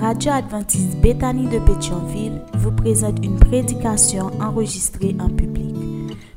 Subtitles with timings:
[0.00, 5.74] radio adventiste Bethany de Pétionville vous présente une prédication enregistrée en public.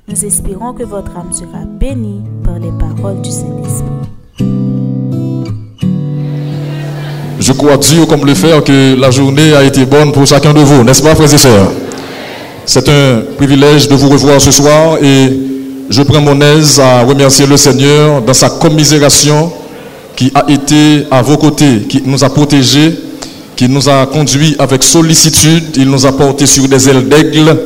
[0.08, 3.88] Nous espérons que votre âme sera bénie par les paroles du Saint-Esprit.
[7.40, 10.60] Je crois Dieu comme le faire que la journée a été bonne pour chacun de
[10.60, 11.72] vous, n'est-ce pas, frères et sœurs?
[12.66, 15.40] C'est un privilège de vous revoir ce soir et
[15.90, 19.52] je prends mon aise à remercier le Seigneur dans sa commisération
[20.16, 23.11] qui a été à vos côtés, qui nous a protégés,
[23.56, 27.58] qui nous a conduits avec sollicitude, il nous a portés sur des ailes d'aigle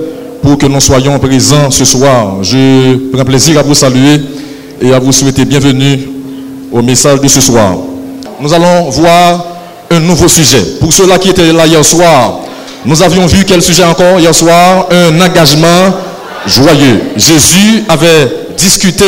[0.41, 2.43] pour que nous soyons présents ce soir.
[2.43, 4.21] Je prends plaisir à vous saluer
[4.81, 5.99] et à vous souhaiter bienvenue
[6.71, 7.75] au message de ce soir.
[8.39, 9.45] Nous allons voir
[9.89, 10.61] un nouveau sujet.
[10.79, 12.41] Pour ceux-là qui étaient là hier soir,
[12.85, 14.87] nous avions vu quel sujet encore hier soir?
[14.91, 15.95] Un engagement
[16.45, 17.01] joyeux.
[17.15, 19.05] Jésus avait discuté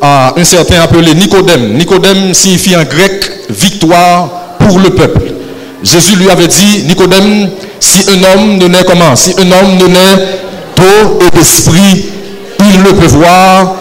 [0.00, 1.76] à un certain appelé Nicodème.
[1.76, 5.35] Nicodème signifie en grec victoire pour le peuple.
[5.82, 9.14] Jésus lui avait dit, Nicodème, si un homme ne naît comment?
[9.14, 10.26] Si un homme ne naît
[10.76, 12.06] d'eau et d'esprit,
[12.60, 13.76] il ne peut voir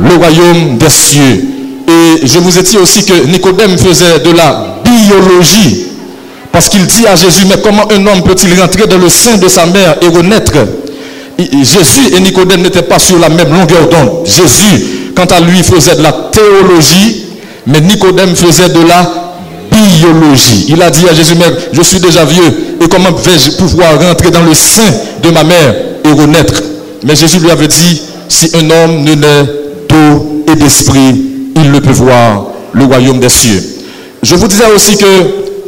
[0.00, 1.44] le royaume des cieux.
[1.86, 5.86] Et je vous ai dit aussi que Nicodème faisait de la biologie.
[6.52, 9.48] Parce qu'il dit à Jésus, mais comment un homme peut-il rentrer dans le sein de
[9.48, 10.52] sa mère et renaître?
[11.38, 14.24] Jésus et Nicodème n'étaient pas sur la même longueur d'onde.
[14.24, 17.24] Jésus, quant à lui, faisait de la théologie,
[17.66, 19.33] mais Nicodème faisait de la
[20.68, 24.30] Il a dit à Jésus, mais je suis déjà vieux, et comment vais-je pouvoir rentrer
[24.30, 24.82] dans le sein
[25.22, 26.62] de ma mère et renaître?
[27.02, 29.44] Mais Jésus lui avait dit, si un homme ne naît
[29.88, 31.22] d'eau et d'esprit,
[31.56, 33.62] il ne peut voir le royaume des cieux.
[34.22, 35.06] Je vous disais aussi que,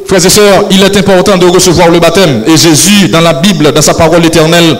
[0.06, 2.42] frères et sœurs, il est important de recevoir le baptême.
[2.46, 4.78] Et Jésus, dans la Bible, dans sa parole éternelle,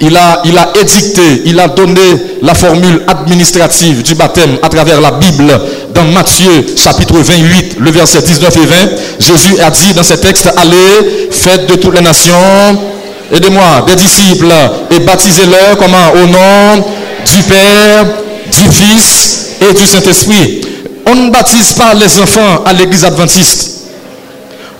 [0.00, 0.42] il a,
[0.80, 2.00] édicté, il a donné
[2.42, 5.60] la formule administrative du baptême à travers la Bible.
[5.94, 8.76] Dans Matthieu chapitre 28, le verset 19 et 20,
[9.20, 12.32] Jésus a dit dans ce texte, allez, faites de toutes les nations,
[13.32, 14.52] aidez-moi, des disciples,
[14.90, 16.12] et baptisez-leur comment?
[16.14, 16.84] Au nom
[17.24, 18.06] du Père,
[18.50, 20.62] du Fils et du Saint-Esprit.
[21.06, 23.72] On ne baptise pas les enfants à l'église adventiste.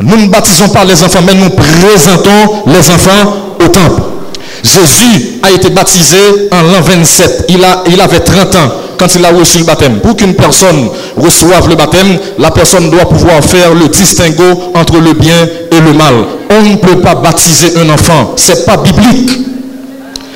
[0.01, 4.12] Nous ne baptisons pas les enfants, mais nous présentons les enfants au temple.
[4.63, 6.17] Jésus a été baptisé
[6.53, 7.47] en l'an 27.
[7.49, 7.61] Il,
[7.93, 10.01] il avait 30 ans quand il a reçu le baptême.
[10.01, 15.13] Pour qu'une personne reçoive le baptême, la personne doit pouvoir faire le distinguo entre le
[15.15, 16.15] bien et le mal.
[16.51, 18.35] On ne peut pas baptiser un enfant.
[18.37, 19.31] C'est pas biblique.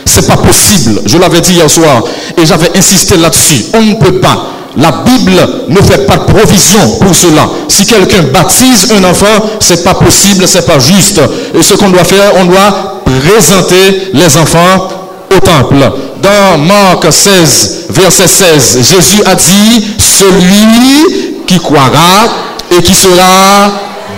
[0.04, 1.02] C'est pas possible.
[1.04, 2.02] Je l'avais dit hier soir
[2.36, 3.66] et j'avais insisté là-dessus.
[3.74, 4.46] On ne peut pas.
[4.76, 7.48] La Bible ne fait pas de provision pour cela.
[7.68, 9.26] Si quelqu'un baptise un enfant,
[9.60, 11.20] c'est pas possible, c'est pas juste.
[11.58, 14.88] Et ce qu'on doit faire, on doit présenter les enfants
[15.34, 15.76] au temple.
[16.22, 22.26] Dans Marc 16, verset 16, Jésus a dit, celui qui croira
[22.70, 23.70] et qui sera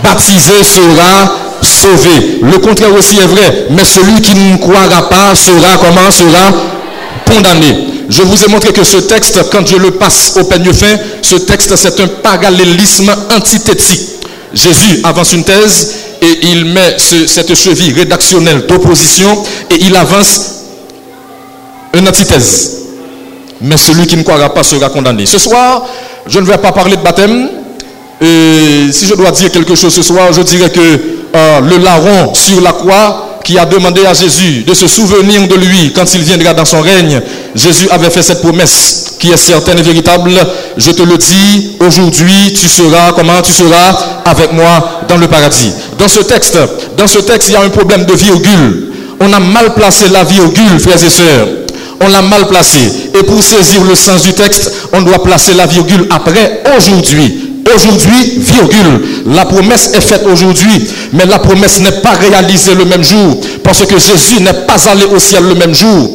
[0.02, 2.40] baptisé sera sauvé.
[2.42, 6.10] Le contraire aussi est vrai, mais celui qui ne croira pas sera comment?
[6.10, 6.52] Sera
[7.26, 7.97] condamné.
[8.08, 11.36] Je vous ai montré que ce texte, quand je le passe au peigne fin, ce
[11.36, 14.08] texte c'est un parallélisme antithétique.
[14.54, 20.40] Jésus avance une thèse et il met cette cheville rédactionnelle d'opposition et il avance
[21.92, 22.76] une antithèse.
[23.60, 25.26] Mais celui qui ne croira pas sera condamné.
[25.26, 25.84] Ce soir,
[26.26, 27.48] je ne vais pas parler de baptême.
[28.22, 32.34] Et si je dois dire quelque chose ce soir, je dirais que euh, le larron
[32.34, 36.20] sur la croix qui a demandé à Jésus de se souvenir de lui quand il
[36.20, 37.18] viendra dans son règne,
[37.54, 40.32] Jésus avait fait cette promesse qui est certaine et véritable.
[40.76, 45.72] Je te le dis, aujourd'hui tu seras, comment tu seras avec moi dans le paradis.
[45.98, 46.58] Dans ce texte,
[46.98, 48.92] dans ce texte, il y a un problème de virgule.
[49.18, 51.48] On a mal placé la virgule, frères et sœurs.
[52.02, 52.80] On l'a mal placé.
[53.18, 57.47] Et pour saisir le sens du texte, on doit placer la virgule après aujourd'hui.
[57.74, 59.24] Aujourd'hui, virgule.
[59.26, 63.84] La promesse est faite aujourd'hui, mais la promesse n'est pas réalisée le même jour, parce
[63.84, 66.12] que Jésus n'est pas allé au ciel le même jour.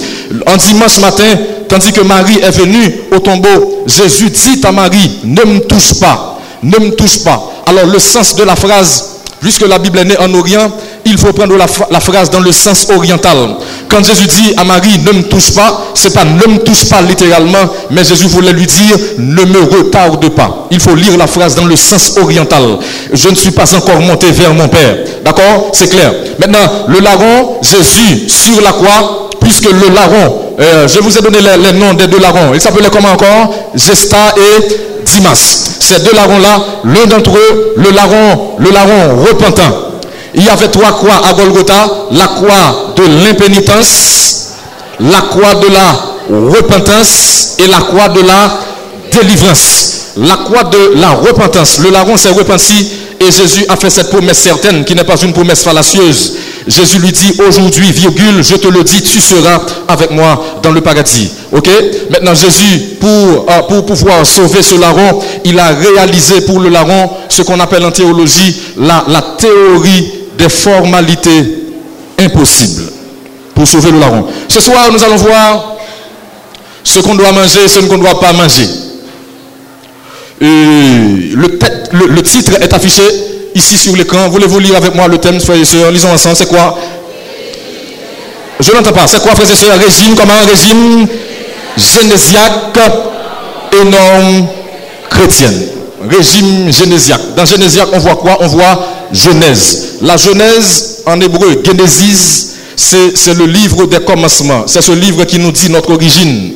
[0.47, 1.38] En dimanche matin,
[1.68, 6.39] tandis que Marie est venue au tombeau, Jésus dit à Marie, ne me touche pas,
[6.63, 7.51] ne me touche pas.
[7.68, 10.72] Alors le sens de la phrase, puisque la Bible est née en Orient,
[11.06, 13.56] il faut prendre la, la, phrase dans le sens oriental.
[13.94, 17.00] Quand Jésus dit à Marie, ne me touche pas, c'est pas ne me touche pas
[17.04, 17.60] littéralement,
[17.92, 20.68] mais Jésus voulait lui dire, ne me retarde pas.
[20.72, 22.80] Il faut lire la phrase dans le sens oriental.
[23.13, 24.98] Je ne suis pas encore monté vers mon Père.
[25.24, 25.69] D'accord?
[25.74, 26.12] C'est clair.
[26.40, 31.38] Maintenant, le larron, Jésus, sur la croix, puisque le larron, euh, je vous ai donné
[31.42, 32.51] les, les noms des deux larrons.
[32.56, 33.54] Ils s'appelaient comment encore?
[33.75, 35.69] Gesta et Dimas.
[35.80, 39.93] Ces deux larrons-là, l'un d'entre eux, le larron, le larron repentant.
[40.35, 42.07] Il y avait trois croix à Golgotha.
[42.12, 44.53] La croix de l'impénitence,
[45.00, 48.59] la croix de la repentance et la croix de la
[49.12, 49.89] délivrance.
[50.18, 51.80] La croix de la repentance.
[51.80, 52.88] Le larron s'est repenti
[53.19, 56.33] Et Jésus a fait cette promesse certaine qui n'est pas une promesse fallacieuse.
[56.68, 60.81] Jésus lui dit aujourd'hui, virgule, je te le dis, tu seras avec moi dans le
[60.81, 61.31] paradis.
[61.51, 61.69] Ok?
[62.09, 67.41] Maintenant, Jésus, pour, euh, pouvoir sauver ce larron, il a réalisé pour le larron ce
[67.44, 69.03] qu'on appelle en théologie la
[69.38, 71.63] théorie des formalités
[72.19, 72.91] impossibles
[73.56, 74.25] pour sauver le larron.
[74.47, 75.75] Ce soir, nous allons voir
[76.83, 78.68] ce qu'on doit manger, ce qu'on ne doit pas manger.
[80.41, 83.01] le, titre est affiché
[83.56, 84.30] ici sur l'écran.
[84.30, 85.91] Voulez-vous lire avec moi le thème, frères et sœurs?
[85.91, 86.36] Lisons ensemble.
[86.36, 86.77] C'est quoi?
[88.59, 89.07] Je n'entends pas.
[89.07, 89.77] C'est quoi, frères et sœurs?
[89.79, 90.33] Régime, comment?
[90.47, 91.07] Régime?
[91.77, 92.77] Génésiaque
[93.71, 94.47] et normes
[95.09, 95.68] chrétienne.
[96.09, 97.21] Régime génésiaque.
[97.35, 98.38] Dans génésiaque, on voit quoi?
[98.41, 99.97] On voit Genèse.
[100.01, 104.63] La Genèse, en hébreu, Genesis, c'est le livre des commencements.
[104.67, 106.53] C'est ce livre qui nous dit notre origine.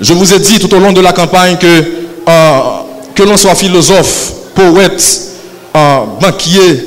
[0.00, 2.60] Je vous ai dit tout au long de la campagne que, euh,
[3.14, 5.20] que l'on soit philosophe, poète,
[5.76, 6.86] euh, banquier,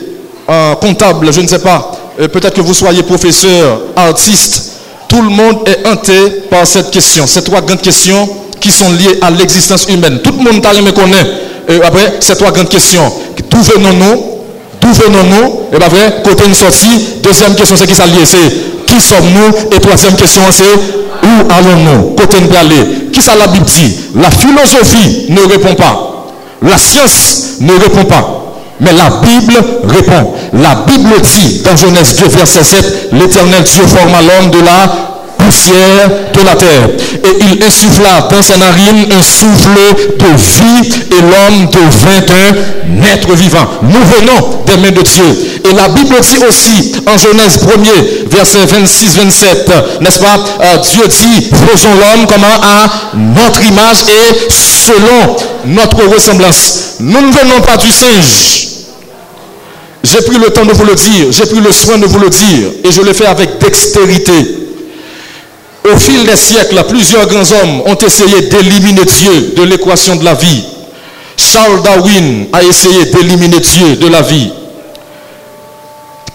[0.49, 4.71] euh, comptable, je ne sais pas, peut-être que vous soyez professeur, artiste,
[5.07, 7.27] tout le monde est hanté par cette question.
[7.27, 8.27] Ces trois grandes questions
[8.59, 10.19] qui sont liées à l'existence humaine.
[10.23, 11.52] Tout le monde t'a me connaît.
[11.83, 13.11] Après, ces trois grandes questions.
[13.49, 14.23] D'où venons-nous?
[14.81, 15.59] D'où venons-nous?
[15.73, 17.19] Et bien vrai, côté une sortie.
[17.23, 18.25] Deuxième question, c'est qui ça lié?
[18.25, 19.75] C'est qui sommes-nous?
[19.75, 22.15] Et troisième question, c'est où allons-nous?
[22.15, 23.09] Côté une aller.
[23.11, 23.95] Qui ça la Bible dit?
[24.15, 26.25] La philosophie ne répond pas.
[26.61, 28.39] La science ne répond pas.
[28.79, 29.53] Mais la Bible
[29.85, 30.33] répond.
[30.53, 35.12] La Bible dit dans Genèse 2, verset 7, l'Éternel Dieu forma l'homme de la
[35.45, 36.89] poussière de la terre.
[37.23, 39.77] Et il insuffla dans sa narine un souffle
[40.17, 43.67] de vie et l'homme devint un être vivant.
[43.81, 45.23] Nous venons des mains de Dieu.
[45.69, 51.49] Et la Bible dit aussi en Genèse 1er, verset 26-27, n'est-ce pas euh, Dieu dit,
[51.51, 56.95] faisons l'homme comment à notre image et selon notre ressemblance.
[56.99, 58.67] Nous ne venons pas du singe.
[60.03, 62.29] J'ai pris le temps de vous le dire, j'ai pris le soin de vous le
[62.29, 64.33] dire, et je le fais avec dextérité.
[65.85, 70.33] Au fil des siècles, plusieurs grands hommes ont essayé d'éliminer Dieu de l'équation de la
[70.33, 70.63] vie.
[71.35, 74.49] Charles Darwin a essayé d'éliminer Dieu de la vie.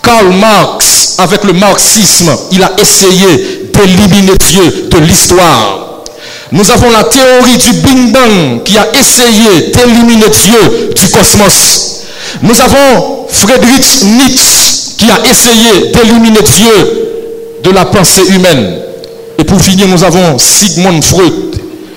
[0.02, 6.04] Karl Marx, avec le marxisme, il a essayé d'éliminer Dieu de l'histoire.
[6.52, 12.04] Nous avons la théorie du Big Bang qui a essayé d'éliminer Dieu du cosmos.
[12.42, 17.08] Nous avons Friedrich Nietzsche qui a essayé d'éliminer Dieu
[17.64, 18.87] de la pensée humaine.
[19.38, 21.32] Et pour finir, nous avons Sigmund Freud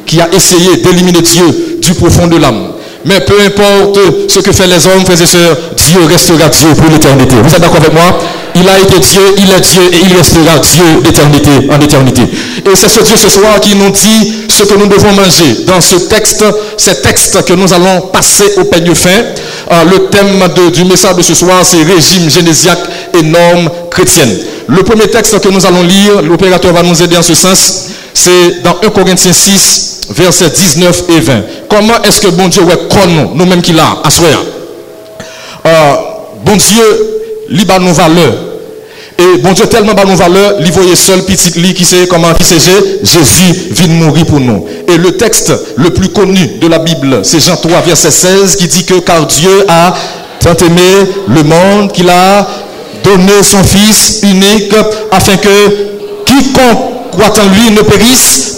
[0.05, 2.73] qui a essayé d'éliminer Dieu du profond de l'âme.
[3.05, 3.97] Mais peu importe
[4.27, 7.35] ce que font les hommes, frères et sœurs, Dieu restera Dieu pour l'éternité.
[7.43, 8.19] Vous êtes d'accord avec moi?
[8.53, 12.21] Il a été Dieu, il est Dieu et il restera Dieu d'éternité en éternité.
[12.21, 15.63] Et c'est ce Dieu ce soir qui nous dit ce que nous devons manger.
[15.65, 16.43] Dans ce texte,
[16.77, 21.21] ces textes que nous allons passer au peigne fin, euh, le thème du message de
[21.21, 22.83] ce soir, c'est régime génésiaque
[23.17, 24.37] et normes chrétiennes.
[24.71, 28.63] Le premier texte que nous allons lire, l'opérateur va nous aider en ce sens, c'est
[28.63, 31.33] dans 1 Corinthiens 6, versets 19 et 20.
[31.69, 34.09] Comment est-ce que bon Dieu connaît nous, nous-mêmes qui l'a, à
[35.67, 35.95] euh,
[36.45, 36.83] Bon Dieu,
[37.49, 38.33] il a nos valeurs.
[39.17, 42.33] Et bon Dieu tellement bas nos valeurs, il voyait seul petit lit qui sait comment
[42.33, 42.57] qui c'est
[43.03, 44.65] Jésus vient mourir pour nous.
[44.87, 48.67] Et le texte le plus connu de la Bible, c'est Jean 3 verset 16 qui
[48.67, 49.93] dit que car Dieu a
[50.39, 50.81] tant aimé
[51.27, 52.47] le monde qu'il a
[53.03, 54.73] donner son Fils unique
[55.11, 58.51] afin que quiconque croit en lui ne périsse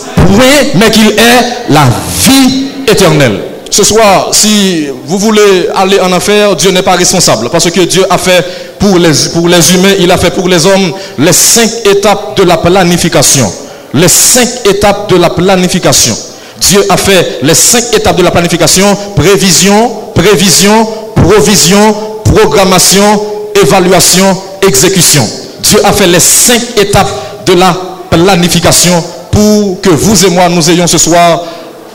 [0.76, 1.86] mais qu'il ait la
[2.22, 3.40] vie éternelle.
[3.70, 7.50] Ce soir, si vous voulez aller en enfer, Dieu n'est pas responsable.
[7.50, 8.46] Parce que Dieu a fait
[8.78, 12.44] pour les, pour les humains, il a fait pour les hommes les cinq étapes de
[12.44, 13.52] la planification.
[13.94, 16.16] Les cinq étapes de la planification.
[16.60, 18.86] Dieu a fait les cinq étapes de la planification.
[19.16, 23.22] Prévision, prévision, provision, programmation,
[23.62, 24.26] évaluation,
[24.68, 25.28] exécution.
[25.62, 27.10] Dieu a fait les cinq étapes
[27.46, 27.76] de la
[28.10, 31.44] planification pour que vous et moi, nous ayons ce soir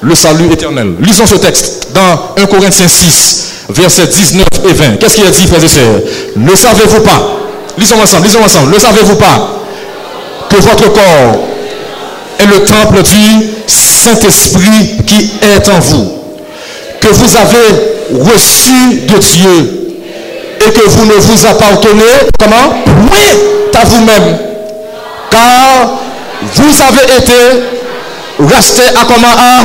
[0.00, 0.94] le salut éternel.
[1.00, 4.96] Lisons ce texte dans 1 Corinthiens 6, versets 19 et 20.
[4.96, 6.00] Qu'est-ce qu'il a dit, frères et sœurs?
[6.36, 7.36] Ne savez-vous pas?
[7.76, 8.74] Lisons ensemble, lisons ensemble.
[8.74, 9.60] Ne savez-vous pas
[10.48, 11.38] que votre corps
[12.38, 16.12] est le temple du Saint-Esprit qui est en vous,
[17.00, 19.77] que vous avez reçu de Dieu
[20.66, 22.82] et que vous ne vous appartenez, comment?
[23.12, 24.38] Oui, à vous-même.
[25.30, 25.98] Car
[26.54, 29.28] vous avez été racheté à comment?
[29.28, 29.64] À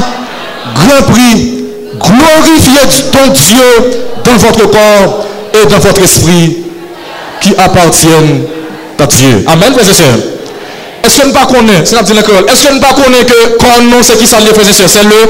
[0.76, 1.64] grand prix.
[2.00, 6.58] Glorifiez donc Dieu dans votre corps et dans votre esprit
[7.42, 8.46] qui appartiennent
[9.00, 9.46] à Dieu.
[9.48, 10.20] Amen, frères et sœurs.
[11.04, 14.02] Est-ce que nous pas connaît, c'est l'école, est-ce que nous pas connaît que quand nous,
[14.02, 15.28] c'est qui ça, les frères et sœurs, c'est le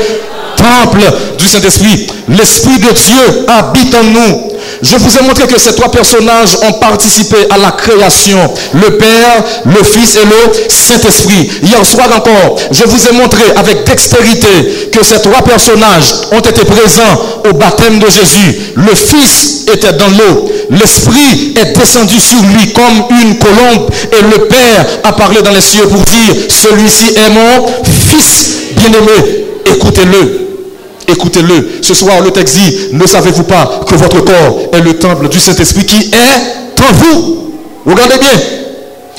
[0.55, 1.03] temple
[1.38, 2.08] du Saint-Esprit.
[2.29, 4.52] L'Esprit de Dieu habite en nous.
[4.84, 8.38] Je vous ai montré que ces trois personnages ont participé à la création.
[8.74, 11.50] Le Père, le Fils et le Saint-Esprit.
[11.63, 16.66] Hier soir encore, je vous ai montré avec dextérité que ces trois personnages ont été
[16.66, 18.74] présents au baptême de Jésus.
[18.75, 20.50] Le Fils était dans l'eau.
[20.70, 23.90] L'Esprit est descendu sur lui comme une colombe.
[24.12, 29.46] Et le Père a parlé dans les cieux pour dire, celui-ci est mon Fils bien-aimé.
[29.66, 30.52] Écoutez-le.
[31.07, 31.79] Écoutez-le.
[31.81, 35.39] Ce soir, le texte dit, ne savez-vous pas que votre corps est le temple du
[35.39, 37.53] Saint-Esprit qui est en vous?
[37.86, 38.39] Regardez bien.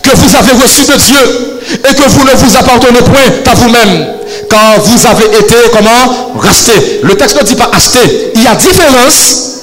[0.02, 4.06] Que vous avez reçu de Dieu et que vous ne vous appartenez point à vous-même.
[4.50, 6.38] Quand vous avez été, comment?
[6.38, 7.00] Racheté.
[7.02, 8.32] Le texte ne dit pas acheté.
[8.34, 9.54] Il y a différence.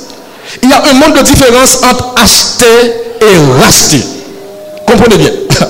[0.64, 2.66] Il y a un monde de différence entre acheter
[3.22, 4.04] et racheter.
[4.86, 5.32] Comprenez bien.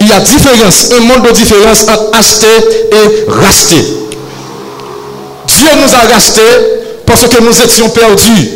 [0.00, 2.46] Il y a différence, un monde de différence entre acheter
[2.92, 3.84] et racheter.
[5.58, 6.42] Dieu nous a rachetés
[7.04, 8.48] parce que nous étions perdus.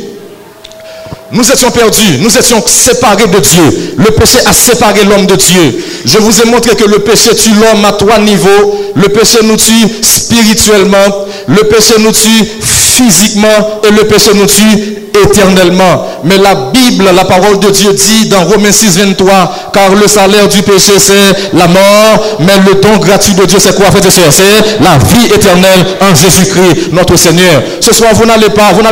[1.33, 3.95] Nous étions perdus, nous étions séparés de Dieu.
[3.97, 5.83] Le péché a séparé l'homme de Dieu.
[6.05, 8.93] Je vous ai montré que le péché tue l'homme à trois niveaux.
[8.95, 15.02] Le péché nous tue spirituellement, le péché nous tue physiquement et le péché nous tue
[15.25, 16.07] éternellement.
[16.25, 20.49] Mais la Bible, la parole de Dieu dit dans Romains 6, 23, car le salaire
[20.49, 24.11] du péché c'est la mort, mais le don gratuit de Dieu c'est quoi, frères et
[24.11, 27.63] C'est la vie éternelle en Jésus-Christ, notre Seigneur.
[27.81, 28.83] Ce soir, vous n'allez pas, vous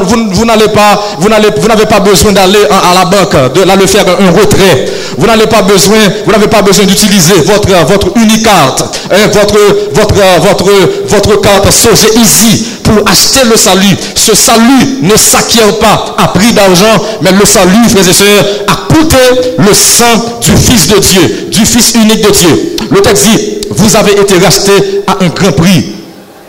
[0.45, 4.87] n'allez pas, vous n'avez pas besoin d'aller à la banque, de l'aller faire un retrait.
[5.19, 9.59] Vous n'avez pas besoin, vous n'avez pas besoin d'utiliser votre, votre unique carte, hein, votre,
[9.93, 10.71] votre, votre,
[11.09, 13.97] votre carte Sogé ici pour acheter le salut.
[14.15, 18.93] Ce salut ne s'acquiert pas à prix d'argent, mais le salut, frères et sœurs, a
[18.93, 19.17] coûté
[19.59, 22.77] le sang du Fils de Dieu, du Fils unique de Dieu.
[22.91, 25.93] Le texte dit, vous avez été rachetés à un grand prix.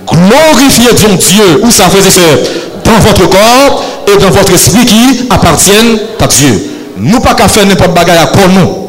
[0.08, 2.40] Glorifiez donc Dieu, où ça, frères et sœurs,
[2.84, 6.70] dans votre corps et dans votre esprit qui appartiennent à Dieu.
[6.98, 8.88] Nous pas qu'à faire n'importe bagaille à nous.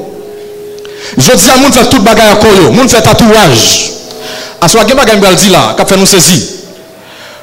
[1.16, 3.90] Je dis à moun fait tout bagaille à corps, moun fait tatouage.
[4.60, 6.38] À ce moment là, fait nous saisir.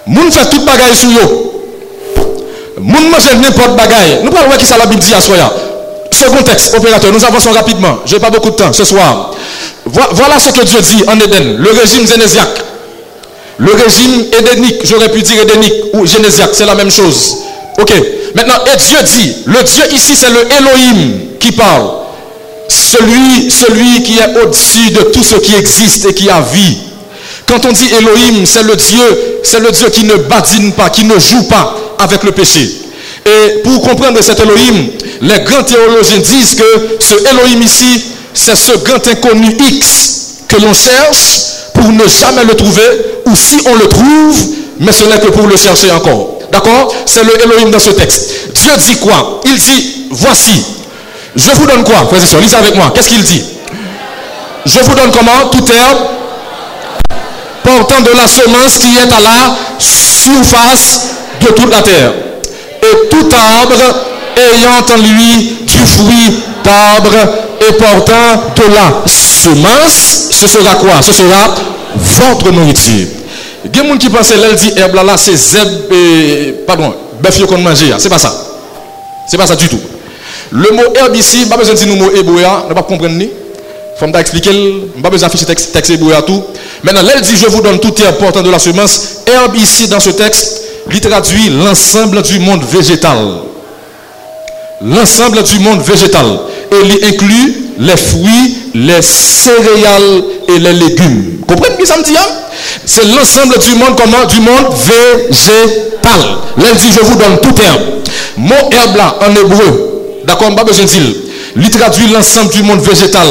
[0.08, 1.59] Moun fait tout bagaille sur yo.
[2.80, 4.20] Moun mange n'importe bagaille.
[4.24, 5.52] Nous parlons qui ça la Bible dit à soya.
[6.12, 8.00] Second texte, opérateur, nous avançons rapidement.
[8.06, 9.32] Je n'ai pas beaucoup de temps ce soir.
[9.86, 12.64] Voilà ce que Dieu dit en Éden, le régime zénésiaque.
[13.58, 17.38] Le régime édénique, j'aurais pu dire édénique ou génésiaque, c'est la même chose.
[17.80, 17.92] Ok.
[18.34, 21.90] Maintenant, et Dieu dit, le Dieu ici, c'est le Elohim qui parle.
[22.70, 26.78] Celui, celui qui est au-dessus de tout ce qui existe et qui a vie.
[27.48, 31.04] Quand on dit Elohim, c'est le Dieu, c'est le Dieu qui ne badine pas, qui
[31.04, 32.70] ne joue pas avec le péché.
[33.26, 34.88] Et pour comprendre cet Elohim,
[35.22, 40.74] les grands théologiens disent que ce Elohim ici, c'est ce grand inconnu X que l'on
[40.74, 41.42] cherche
[41.74, 42.82] pour ne jamais le trouver,
[43.26, 44.38] ou si on le trouve,
[44.80, 46.40] mais ce n'est que pour le chercher encore.
[46.52, 46.94] D'accord?
[47.06, 48.32] C'est le Elohim dans ce texte.
[48.54, 49.42] Dieu dit quoi?
[49.46, 50.64] Il dit, voici,
[51.36, 52.08] je vous donne quoi?
[52.08, 52.92] Frères et lisez avec moi.
[52.96, 53.44] Qu'est-ce qu'il dit?
[54.66, 55.50] Je vous donne comment?
[55.52, 55.98] Tout herbe
[57.70, 61.02] portant de la semence qui est à la surface
[61.42, 62.14] de toute la terre.
[62.82, 63.76] Et tout arbre
[64.36, 67.16] ayant en lui du fruit d'arbre
[67.68, 71.02] et portant de la semence, ce sera quoi?
[71.02, 71.56] Ce sera
[71.96, 73.08] votre nourriture.
[73.66, 75.68] Il des gens qui pensent qu'elle dit herbe là, c'est zeb,
[76.66, 77.84] pardon, bœuf qu'on mange.
[77.98, 78.34] C'est pas ça.
[79.28, 79.82] C'est pas ça du tout.
[80.52, 83.30] Le mot herbe ici, pas besoin de dire le mot héboya, ne pas comprendre ni.
[84.00, 84.52] Faut m'expliquer,
[85.04, 86.42] pas besoin d'afficher texte, texte héboya tout.
[86.84, 89.18] Maintenant, elle dit je vous donne tout herbe portant de la semence.
[89.28, 93.18] Herbe ici dans ce texte, il traduit l'ensemble du monde végétal.
[94.82, 96.26] L'ensemble du monde végétal.
[96.72, 101.42] Et il inclut les fruits, les céréales et les légumes.
[101.46, 102.28] Comprenez ce que ça me dit hein?
[102.86, 104.26] C'est l'ensemble du monde comment?
[104.26, 104.74] Du monde
[105.30, 106.20] végétal.
[106.58, 107.82] Là, dit, je vous donne tout herbe.
[108.38, 111.16] Mot herbe là, en hébreu, d'accord, pas besoin de dire.
[111.56, 113.28] Il traduit l'ensemble du monde végétal.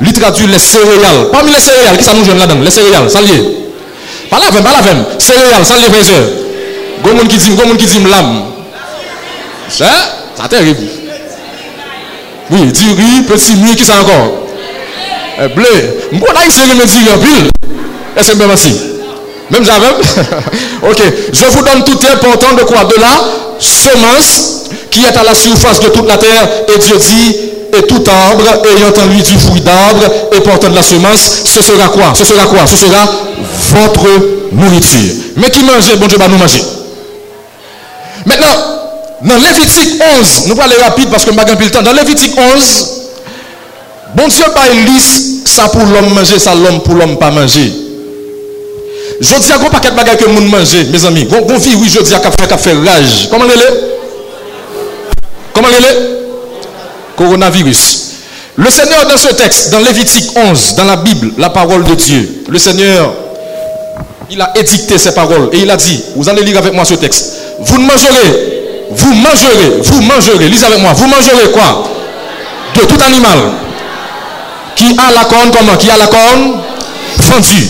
[0.00, 1.28] Il traduit les céréales.
[1.32, 2.60] Parmi les céréales, qui ça nous jeune là-dedans?
[2.62, 3.42] Les céréales, ça lié.
[4.30, 5.04] Pas la même, pas la même.
[5.18, 5.86] Céréales, ça lié,
[7.02, 8.44] Gomoun qui dit, gomoun qui dit l'âme.
[9.68, 9.86] Ça,
[10.36, 10.86] ça terrible.
[12.50, 14.42] Oui, du riz, petit mieux, qui ça encore?
[15.40, 15.64] Eh, Bleu.
[16.12, 17.50] Moi, là, il s'est dire en pile.
[18.16, 18.76] Est-ce que merci
[19.50, 19.86] Même j'avais
[20.90, 21.02] Ok.
[21.32, 22.84] Je vous donne tout important de quoi?
[22.84, 26.48] De la semence qui est à la surface de toute la terre.
[26.68, 28.44] Et Dieu dit, et tout arbre
[28.76, 32.12] ayant en lui du fruit d'arbre et portant de la semence, ce sera quoi?
[32.14, 32.66] Ce sera quoi?
[32.66, 33.08] Ce sera
[33.70, 34.08] votre
[34.52, 35.14] nourriture.
[35.36, 36.62] Mais qui mange, bon Dieu va nous manger.
[38.26, 38.56] Maintenant,
[39.22, 41.82] dans Lévitique 11, nous aller rapide parce que je n'ai le temps.
[41.82, 42.86] Dans Lévitique 11,
[44.14, 47.72] bon Dieu une liste, ça pour l'homme manger, ça l'homme pour l'homme pas manger.
[49.20, 51.24] Je dis à quoi paquet de bagages que monde manger, mes amis.
[51.24, 53.28] Bon, vie, oui, je dis à faire faire rage.
[53.30, 53.80] Comment elle est?
[55.54, 56.21] Comment il est?
[57.16, 58.10] Coronavirus.
[58.56, 62.44] Le Seigneur, dans ce texte, dans Lévitique 11, dans la Bible, la parole de Dieu,
[62.48, 63.14] le Seigneur,
[64.30, 66.94] il a édicté ces paroles et il a dit, vous allez lire avec moi ce
[66.94, 71.84] texte, vous ne mangerez, vous mangerez, vous mangerez, lisez avec moi, vous mangerez quoi?
[72.74, 73.38] De tout animal
[74.76, 75.76] qui a la corne comment?
[75.76, 76.60] Qui a la corne?
[77.20, 77.68] Fendue.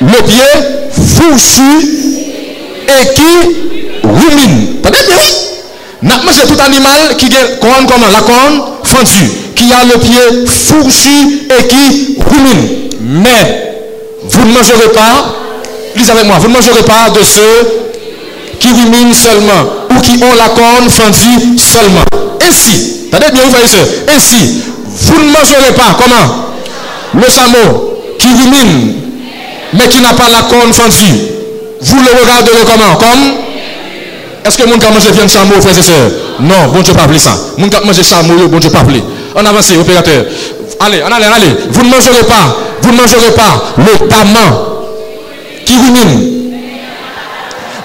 [0.00, 1.62] Le pied fourchu
[2.88, 4.80] et qui rumine.
[6.04, 11.46] Mangé tout animal qui a corne comment La corne fendue qui a le pied fourchu
[11.48, 12.90] et qui rumine.
[13.00, 13.80] Mais
[14.24, 15.34] vous ne mangerez pas,
[15.96, 17.68] lisez avec moi, vous ne mangerez pas de ceux
[18.58, 22.04] qui ruminent seulement ou qui ont la corne fendue seulement.
[22.46, 23.66] Ainsi, t'as bien, vous voyez
[24.14, 26.44] Ainsi, vous ne mangerez pas, comment?
[27.14, 28.94] Le samo qui rumine,
[29.74, 31.20] mais qui n'a pas la corne fendue.
[31.80, 32.96] Vous le regarderez comment?
[32.96, 33.43] Comme
[34.44, 37.30] Est-ce que mon qui mange viande chameau, frères et sœurs Non, bon Dieu pas ça.
[37.56, 38.82] Mon qui mange chameau, bon Dieu pas
[39.34, 40.24] On avance, opérateur.
[40.80, 41.56] Allez, allez, allez.
[41.70, 44.74] Vous ne mangerez pas, vous ne mangerez pas le taman
[45.64, 46.50] qui rumine,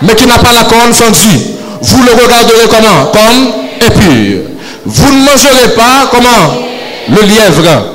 [0.02, 1.40] mais qui n'a pas la corne fendue.
[1.82, 3.06] Vous le regarderez comment?
[3.14, 4.42] Comme impur.
[4.86, 6.66] Vous ne mangerez pas comment?
[7.08, 7.86] Le lièvre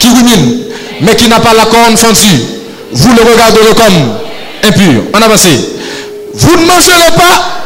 [0.00, 0.64] qui rumine,
[1.02, 2.40] mais qui n'a pas la corne fendue.
[2.92, 5.02] Vous le regarderez comme impur.
[5.12, 5.46] On avance.
[6.32, 7.63] Vous ne mangerez pas.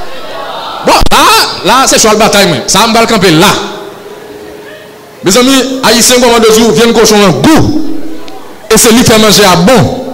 [0.88, 0.94] Là,
[1.64, 2.62] là, c'est sur le bataille.
[2.66, 3.46] Ça va me camper là.
[5.24, 7.80] Mes amis, haïtiens, comment de jour, viennent cochon un goût.
[8.72, 10.04] Et c'est lui qui fait manger à bon.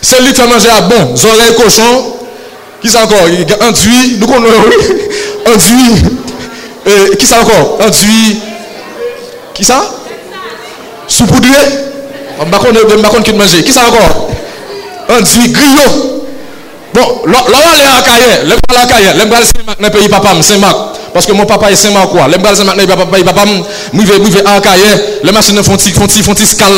[0.00, 1.14] C'est lui qui fait manger à bon.
[1.14, 2.12] Oreilles cochon.
[2.80, 3.18] Qui c'est encore?
[3.18, 4.16] Enduit.
[4.18, 4.54] Nous connaissons.
[5.46, 6.02] Enduit.
[6.86, 7.78] Euh, qui c'est encore?
[7.80, 8.40] Enduit.
[9.54, 9.82] Qui ça?
[11.08, 11.50] Saupoudré.
[12.38, 13.64] Je ne sais pas qui manger.
[13.64, 14.30] Qui ça encore?
[15.08, 16.15] Enduit griot.
[16.96, 18.48] Bon, là, on est à Cahier.
[18.48, 19.18] Là, on est à Cahier.
[19.18, 19.24] Là,
[19.78, 20.76] on est à pays papa, Saint-Marc.
[21.12, 22.14] Parce que mon papa est Saint-Marc.
[22.14, 23.42] Là, on est à Saint-Marc, papa, papa,
[23.92, 24.60] je vais à.
[25.22, 26.34] Les machines font font font font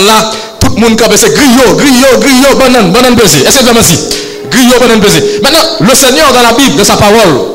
[0.07, 0.31] là.
[0.59, 3.45] Tout le monde c'est griot, griot, griot, banane, banane pesée.
[3.47, 5.41] Est-ce que vous avez Griot, banane pesée.
[5.41, 7.55] Maintenant, le Seigneur dans la Bible, dans sa parole,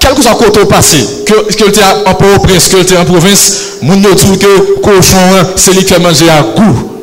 [0.00, 3.96] quel que soit côté passé, que, que tu en Port-au-Prince, que tu en province, mon
[3.96, 6.97] dit que cochon, hein, c'est lui qui fait manger à goût.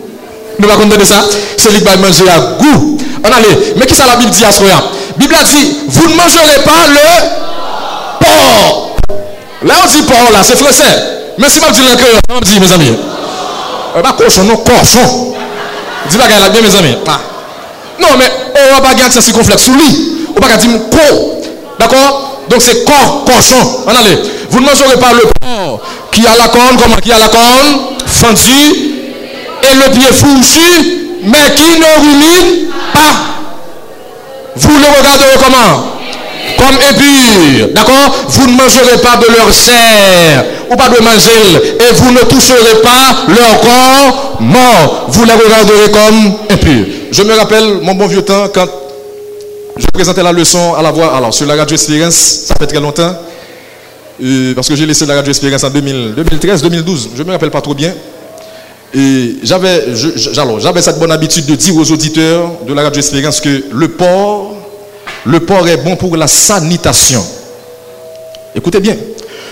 [0.60, 1.16] Nous va de ça
[1.58, 2.98] C'est lui qui va manger à goût.
[3.24, 3.74] On allait.
[3.78, 6.16] Mais qui ça la Bible dit à ce moment La Bible a dit, vous ne
[6.16, 8.96] mangerez pas le porc.
[9.64, 10.84] Là on dit porc là, c'est français.
[11.38, 12.98] Mais si je dis le on dit mes amis.
[13.94, 15.36] Pas bah, cochon, non, cochon.
[16.10, 16.98] Dis pas là bien mes amis.
[17.08, 17.20] Ah.
[18.00, 20.28] Non mais on va pas garder ça circonflexe sous lui.
[20.36, 21.42] On va pas dire co.
[21.80, 22.42] D'accord?
[22.50, 23.84] Donc c'est corps, cochon.
[23.88, 24.20] On allez.
[24.50, 25.82] Vous ne mangerez pas le porc
[26.16, 26.96] qui a la corne, comment?
[26.96, 27.98] Qui a la corne?
[28.08, 28.95] Fendue
[29.72, 33.36] et le pied fourchu, mais qui ne rumine pas.
[34.56, 35.92] Vous le regarderez comment?
[36.58, 37.68] Comme épure.
[37.74, 38.16] D'accord?
[38.30, 42.82] Vous ne mangerez pas de leur chair ou pas de manger et vous ne toucherez
[42.82, 45.06] pas leur corps mort.
[45.10, 46.86] Vous les regarderez comme impurs.
[47.12, 48.68] Je me rappelle mon bon vieux temps quand
[49.78, 52.80] je présentais la leçon à la voix, alors sur la radio Experience, ça fait très
[52.80, 53.14] longtemps,
[54.24, 57.52] euh, parce que j'ai laissé la radio Experience en 2013, 2012, je ne me rappelle
[57.52, 57.94] pas trop bien.
[58.98, 59.94] Et j'avais,
[60.82, 64.54] cette bonne habitude de dire aux auditeurs de la radio Experience que le porc,
[65.26, 67.22] le porc est bon pour la sanitation.
[68.56, 68.96] Écoutez bien,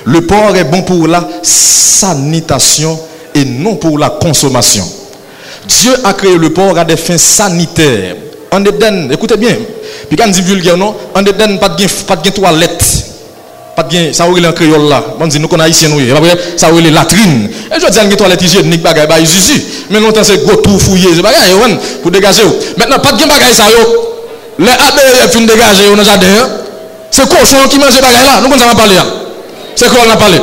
[0.05, 2.97] le porc est bon pour la sanitation
[3.35, 4.85] et non pour la consommation.
[5.67, 8.15] Dieu a créé le porc à des fins sanitaires.
[8.49, 9.57] En écoutez bien,
[10.07, 13.02] puis quand on dit non, en Eden, pas de, pas de toilette.
[13.75, 15.03] Pas de ça aurait en créole là.
[15.19, 15.99] On dit nous qu'on haïtien nous,
[16.57, 17.49] ça aurait les latrines.
[17.75, 19.63] Et je dis une toilette hygiénique bagay ba ici.
[19.89, 21.37] Mais longtemps c'est gros tout fouillé, c'est bagay
[22.01, 22.43] pour dégager.
[22.77, 24.13] Maintenant pas de bagay ça yo.
[24.59, 26.27] Les abeilles fin dégager dans jardin.
[26.27, 26.49] Hein.
[27.09, 28.41] C'est cochon qui mange bagay là.
[28.43, 28.95] Nous qu'on ça parler.
[29.75, 30.37] C'est quoi on a parlé.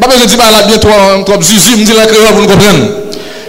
[0.00, 2.46] Pas besoin de dire là bien trop trop zizi, me dit la créole.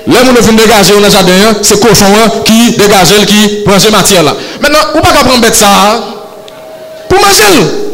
[0.08, 3.78] Les gens qui dégager dans le jardin, hein, c'est cochon hein, qui dégage, qui prend
[3.78, 4.34] ces matières là.
[4.60, 6.02] Maintenant, on ne peut pas ça hein,
[7.08, 7.90] pour manger.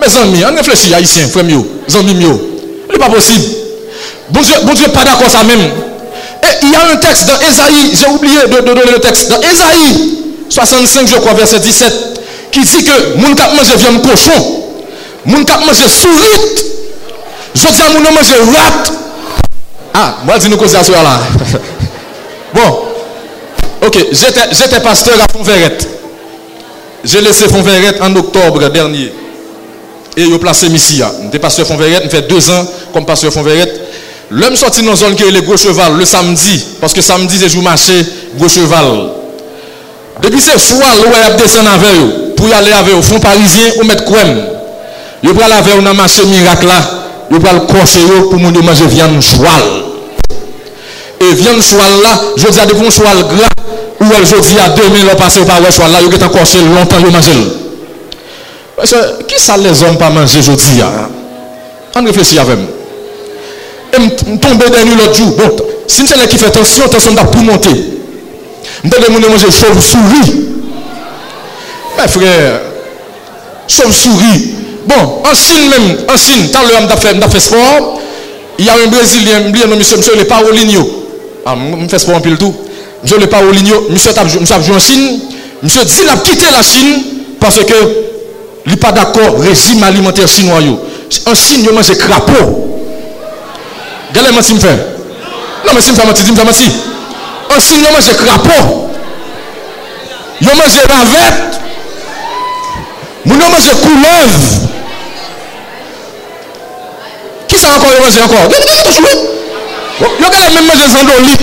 [0.00, 2.40] Mes amis, on réfléchit, haïtiens, frères amis mieux.
[2.88, 3.44] Ce n'est pas possible.
[4.30, 5.60] Bon Dieu, bon Dieu pas d'accord ça même.
[5.60, 9.40] Et il y a un texte dans Esaïe, j'ai oublié de, donner le texte, dans
[9.40, 14.62] Esaïe 65, je crois, verset 17, qui dit que mon cap mange viande cochon,
[15.26, 16.66] mon cap mange souris,
[17.54, 18.92] je dis à mon manger rat,
[19.94, 21.20] ah, moi, dis nous causer à là.
[22.54, 22.82] bon.
[23.86, 25.86] Ok, j'étais pasteur à Fonverrette.
[27.02, 29.12] J'ai laissé Fonverrette en octobre dernier.
[30.16, 31.10] Et j'ai placé Missia.
[31.22, 33.80] J'étais pasteur Fonverrette, j'ai fait deux ans comme pasteur Fonverrette.
[34.30, 36.64] L'homme sorti dans une zone qui est le gros cheval le samedi.
[36.80, 37.92] Parce que samedi, c'est jour marché,
[38.36, 39.10] gros cheval.
[40.22, 42.30] Depuis ce soir, l'eau a descendu avec eux.
[42.40, 44.18] pour y aller avec au fond parisien ou mettre quoi
[45.22, 46.80] Yo pral avec un marché miracle là,
[47.30, 49.62] yo pral cocher yo pour moun manger viande choual.
[51.20, 53.48] Et viande choual là, je dis à des bons choual gras
[54.00, 56.58] ou elle je dis à 2000 on passe par ouais choual là, yo get coché
[56.74, 57.59] longtemps yo manger.
[58.82, 61.08] Qui ça les hommes pas manger aujourd'hui hein?
[61.96, 62.68] On réfléchit avec moi.
[63.98, 65.34] Me tomber dans l'autre jour.
[65.36, 67.70] Bon, si c'est qui fait attention, attention d'à pour monter.
[68.84, 70.46] Je me manger chauve-souris.
[71.98, 72.60] Mes frères,
[73.66, 74.54] chauve-souris.
[74.86, 78.00] Bon, en Chine même, en Chine, tant le fait, fait sport,
[78.58, 80.88] il y a un Brésilien, je monsieur, monsieur le Paulinho.
[81.44, 82.54] Ah, je fais sport en pile tout.
[83.02, 85.20] Monsieur le Paulinho, monsieur a joué en Chine.
[85.62, 87.02] Monsieur dit a quitté la Chine
[87.38, 88.09] parce que
[88.70, 90.78] li pa d'akor rejim alimenter sinwa yo.
[91.26, 92.40] An sin yo manje krapo.
[94.14, 94.74] Gale man si m fè?
[95.64, 96.70] Nan men si m fè mati, di m fè mati.
[97.50, 98.58] An sin yo manje krapo.
[100.40, 101.60] Yo manje ravet.
[103.24, 104.32] Moun yo manje koulev.
[107.50, 108.48] Ki sa ankor yo manje ankor?
[108.54, 109.18] Gale manje toujou.
[110.00, 111.42] Yo gale men manje zando lit.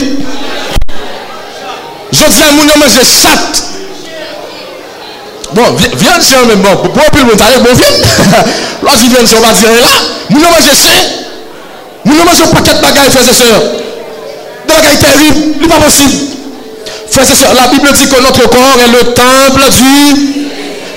[2.11, 3.66] Jodi an moun yo manje chat.
[5.53, 6.75] Bon, viens c'est même bon.
[6.75, 8.41] Pour le taille bon viens.
[8.83, 9.89] Lorsqu'il vient sur va dire là,
[10.29, 10.89] moun mange sain.
[12.05, 13.61] Moun mange un paquet de bagages frères et sœurs.
[14.67, 16.13] Des bagages terribles, il n'est pas possible.
[17.09, 20.47] Frères et sœurs, la Bible dit que notre corps est le temple du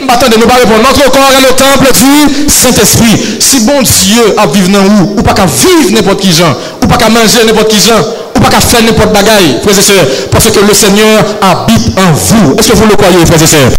[0.08, 0.82] attendez, nous pas répondre.
[0.82, 3.38] Notre corps est le temple du Saint-Esprit.
[3.40, 6.86] Si bon Dieu a vivre dans où, ou pas qu'à vivre n'importe qui gens, ou
[6.86, 8.00] pas qu'à manger n'importe qui gens,
[8.36, 12.12] ou pas qu'à faire n'importe bagaille, frères et sœurs, parce que le Seigneur habite en
[12.12, 12.56] vous.
[12.58, 13.70] Est-ce que vous le croyez, frères et sœurs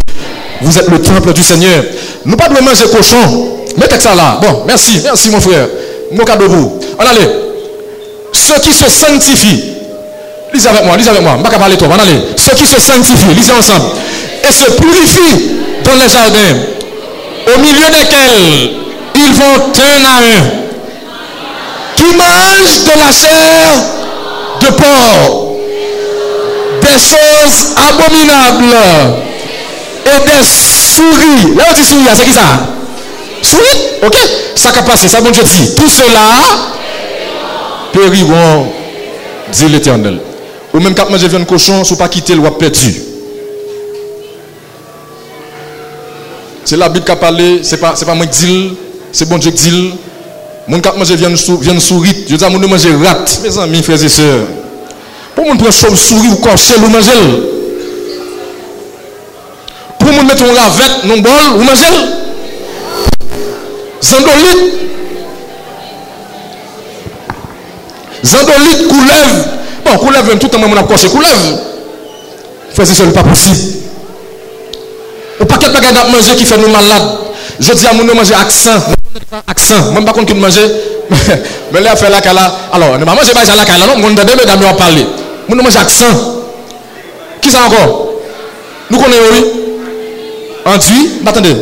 [0.61, 1.83] Vous êtes le temple du Seigneur.
[2.25, 3.47] Nous pas de manger cochon.
[3.77, 4.39] Mettez ça là.
[4.41, 5.67] Bon, merci, merci mon frère.
[6.11, 6.79] Mon cadeau vous.
[6.99, 7.27] On allez.
[8.33, 9.73] Ceux qui se sanctifient,
[10.53, 11.37] lisez avec moi, lisez avec moi.
[11.43, 11.87] Je parler toi.
[11.89, 12.21] On allez.
[12.37, 13.85] Ceux qui se sanctifient, lisez ensemble.
[14.47, 15.51] Et se purifient
[15.83, 16.57] dans les jardins,
[17.55, 18.71] au milieu desquels
[19.15, 20.49] ils vont un à un,
[21.95, 23.69] qui mangent de la chair
[24.61, 25.55] de porc,
[26.81, 29.30] des choses abominables
[30.05, 31.55] et des souris.
[31.55, 32.41] Là, on dit souris, c'est qui ça?
[33.41, 33.77] Souris?
[34.05, 34.15] Ok
[34.55, 35.75] Ça a passé, ça bon Dieu dit.
[35.75, 36.29] Tout cela
[37.91, 38.67] périront,
[39.51, 40.19] dit l'éternel.
[40.73, 43.01] Ou même quand manger viande cochon, si pas quitter le perdu.
[46.63, 48.73] C'est la Bible qui a parlé, ce n'est pas, moi qui dis,
[49.11, 49.93] c'est bon Dieu qui dit.
[50.67, 54.07] Mon cap manger viande sourire, je dis à mon manger rat, mes amis, frères et
[54.07, 54.45] sœurs.
[55.35, 57.60] Pour mon prendre chauve-souris ou cocher ou manger.
[60.11, 61.85] Pour mon mettre un ravette, non bol, ou manger.
[64.01, 64.73] Zandolite.
[68.25, 69.45] Zandolite, couleuvre.
[69.85, 71.59] Bon, couleuvre, même tout le on a coché couleuvre.
[72.73, 73.57] Frères et sœurs, ce n'est pas possible.
[75.39, 77.09] Ou pas qu'elle pas manger qui fait nous malades.
[77.61, 78.83] Je dis à mon manger accent.
[79.47, 79.93] Accent.
[79.93, 80.59] Même pas qui manger.
[81.71, 82.51] Mais là, fait la cala.
[82.73, 83.87] Alors, ne pas manger pas la cala.
[83.87, 85.07] Non, mon dame, mesdames, on parler.
[85.47, 86.03] Mon manger accent.
[87.41, 88.09] Qui ça encore?
[88.89, 89.70] Nous connaissons, oui.
[90.65, 91.09] Anduit.
[91.25, 91.55] Attendez.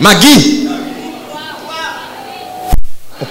[0.00, 0.68] Magui.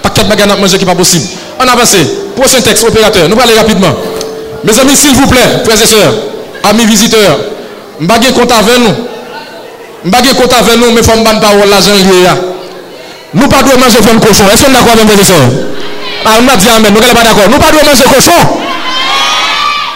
[0.02, 1.26] Pas qu'elle pas manger qui pas possible.
[1.58, 1.96] On avance.
[2.36, 3.28] Prochain texte, opérateur.
[3.28, 3.94] Nous parlons rapidement.
[4.64, 6.14] Mes amis, s'il vous plaît, frères et sœurs,
[6.64, 7.38] amis visiteurs,
[8.00, 8.94] je compte avec nous.
[10.04, 12.28] Mbagé compte avec nous, mais il faut me parole l'argent lié.
[13.34, 14.44] Nous pas devons manger viande cochon.
[14.52, 15.34] Est-ce qu'on est d'accord avec mes frères
[16.24, 16.92] Ah, on a dit amen.
[16.94, 17.48] Nous ne sommes pas d'accord.
[17.50, 18.32] Nous pas devons manger cochon.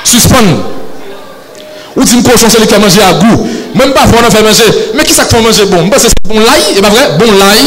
[0.05, 0.72] Suspend.
[1.97, 3.47] Ou di m kochon se li ke manje a gou.
[3.77, 4.69] Mwen pa fwa nan fè manje.
[4.97, 5.85] Mwen ki sa k fwa manje bon?
[5.89, 6.61] Mwen se se bon lai?
[6.73, 7.05] E ba vre?
[7.21, 7.61] Bon lai?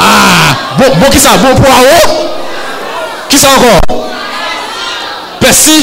[0.00, 0.56] Ah!
[0.78, 1.36] Bon, bon ki sa?
[1.42, 2.16] Bon po a ou?
[3.28, 4.00] Ki sa ankon?
[5.42, 5.78] Persi?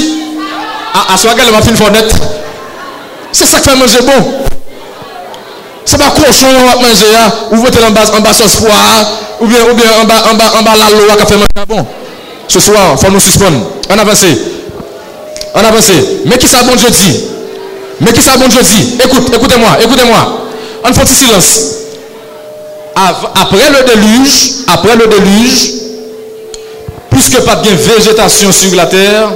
[0.93, 2.09] A, a so a gale ma fin fwa net.
[3.31, 4.29] Se sa k fwa manje bon?
[5.85, 7.25] Se ba kochon yon wap manje ya?
[7.53, 8.85] Ou vwete lan bas, an bas sos po a?
[9.39, 11.43] Ou bien, ou bien, an ba, an ba, an ba la lo wak a fwa
[11.45, 11.85] manje a bon?
[12.49, 13.61] Se swa, fwa nou suspon.
[13.93, 14.58] An avanse.
[15.55, 15.91] On avance.
[16.25, 17.19] Mais qui ça bon Dieu dit?
[18.01, 18.95] Mais qui ça bon Dieu dit?
[19.03, 20.47] Écoute, écoutez-moi, écoutez-moi.
[20.83, 21.61] On fait un silence.
[22.95, 25.71] Après le déluge, après le déluge,
[27.09, 29.31] puisque pas de végétation sur la terre,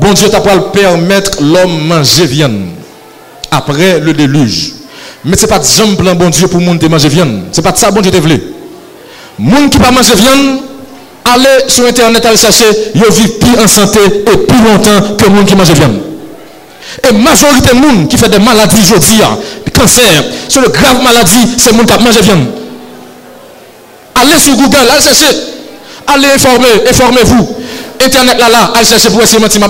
[0.00, 2.66] bon Dieu t'a pas permettre l'homme manger viande.
[3.50, 4.72] Après le déluge.
[5.24, 7.44] Mais ce n'est pas de jambes bon Dieu pour monde de manger viande.
[7.52, 8.42] Ce n'est pas de ça bon Dieu te voulait.
[9.38, 10.60] Monde qui pas manger viande,
[11.24, 15.46] allez sur internet aller chercher, ils vivent plus en santé et plus longtemps que monde
[15.46, 16.00] qui mange viande.
[17.08, 19.20] Et majorité de monde qui fait des maladies aujourd'hui,
[19.64, 22.46] des cancers, sur le grave maladie, c'est monde qui mange viande.
[24.14, 25.36] Allez sur Google, allez chercher.
[26.06, 27.56] Allez informer, informez-vous.
[28.00, 29.60] Internet là là, allez chercher pour essayer de mentir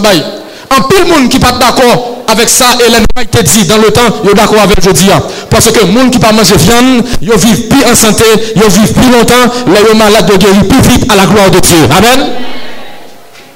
[0.71, 4.01] En pile monde qui pas d'accord avec ça et l'ennemi été dit dans le temps,
[4.25, 5.11] il est d'accord avec jeudi.
[5.13, 5.23] hein.
[5.51, 8.25] Parce que monde qui pas manger viande, ils vivent plus en santé,
[8.57, 11.77] ils vivent plus longtemps, les malades de guérir plus vite à la gloire de Dieu.
[11.97, 12.31] Amen.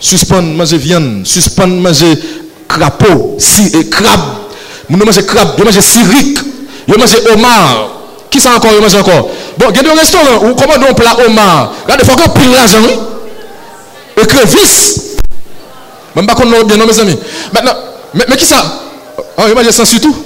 [0.01, 2.19] Suspendre manger viande, suspendre manger
[2.69, 4.21] crapaud, si et crabe.
[4.89, 6.39] Vous manger crabe, vous manger siric,
[6.87, 7.91] vous manger homard.
[8.31, 9.31] Qui ça encore, vous manger encore?
[9.59, 11.73] Bon, il y a des restaurants où commande un plat homard.
[11.85, 12.79] Regardez, il faut qu'on pile l'argent.
[14.17, 15.08] Et.
[16.19, 17.17] Même pas qu'on bien, non, mes amis.
[17.53, 17.75] Maintenant,
[18.13, 18.57] mais, qui ça?
[19.37, 19.43] Oh,
[19.85, 20.17] surtout.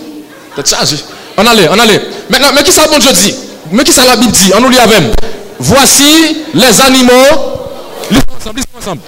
[0.56, 0.96] T'es chargé.
[1.36, 2.00] On allait, on allait.
[2.30, 3.34] Maintenant, mais qui ça, bon Dieu dit
[3.70, 4.52] Mais qui ça, la Bible dit?
[4.56, 5.02] On nous lit avec.
[5.58, 7.12] Voici les animaux.
[8.10, 9.00] Lisons ensemble, lisons ensemble.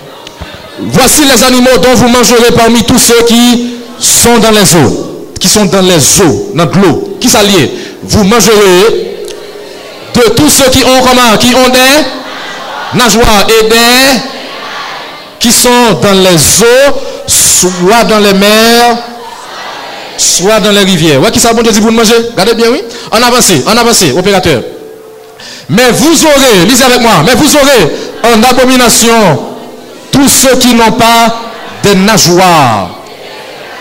[0.78, 5.30] Voici les animaux dont vous mangerez parmi tous ceux qui sont dans les eaux.
[5.40, 7.16] Qui sont dans les eaux, dans l'eau.
[7.18, 7.70] Qui s'allient
[8.02, 9.24] Vous mangerez
[10.16, 11.38] de tous ceux qui ont comment?
[11.38, 14.33] Qui ont des nageoires et des
[15.38, 16.94] qui sont dans les eaux,
[17.26, 18.96] soit dans les mers,
[20.16, 21.20] soit dans les rivières.
[21.20, 22.82] Ouais, qui ça bon Dieu dit pour Regardez bien, oui.
[23.10, 24.62] En avance, en avance, opérateur.
[25.68, 29.38] Mais vous aurez, lisez avec moi, mais vous aurez en abomination
[30.10, 31.34] tous ceux qui n'ont pas
[31.82, 32.90] des nageoires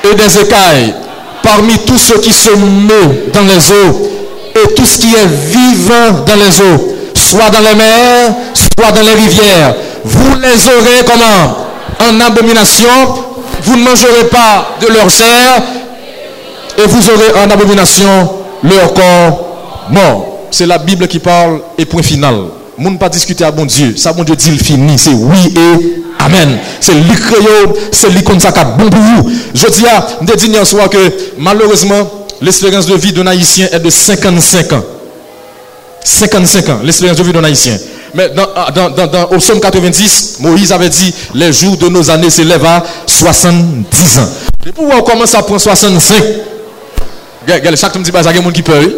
[0.03, 0.93] et des écailles
[1.41, 4.09] parmi tous ceux qui se meuvent dans les eaux
[4.55, 9.01] et tout ce qui est vivant dans les eaux, soit dans les mers, soit dans
[9.01, 9.75] les rivières.
[10.03, 11.67] Vous les aurez comment
[11.99, 12.89] En abomination.
[13.63, 15.61] Vous ne mangerez pas de leur chair
[16.77, 18.29] et vous aurez en abomination
[18.63, 20.47] leur corps mort.
[20.51, 22.35] C'est la Bible qui parle et point final.
[22.77, 23.95] Moun pas discuter à bon Dieu.
[23.95, 24.97] Ça, bon Dieu dit, il finit.
[24.97, 26.57] C'est oui et Amen.
[26.79, 27.11] C'est lui
[27.91, 29.31] c'est lui comme ça bon pour vous.
[29.53, 30.97] Je dis à, je dis hier soir que
[31.37, 34.83] malheureusement, l'espérance de vie d'un haïtien est de 55 ans.
[36.03, 37.77] 55 ans, l'espérance de vie d'un haïtien.
[38.13, 38.47] Mais dans,
[39.07, 44.19] dans, au psaume 90, Moïse avait dit les jours de nos années s'élèvent à 70
[44.19, 44.29] ans.
[44.63, 46.15] Depuis où on commence à prendre 65,
[47.47, 48.93] regardez, chaque temps dit, il y a gens qui peuvent.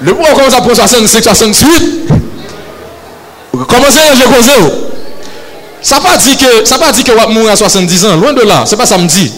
[0.00, 2.08] Le où on commence à prendre 65, 68,
[3.66, 4.74] commencez à causer.
[5.82, 8.40] Ça pas dit que ça pas dit que va mourir à 70 ans, loin de
[8.42, 9.32] là, c'est pas ça me dit.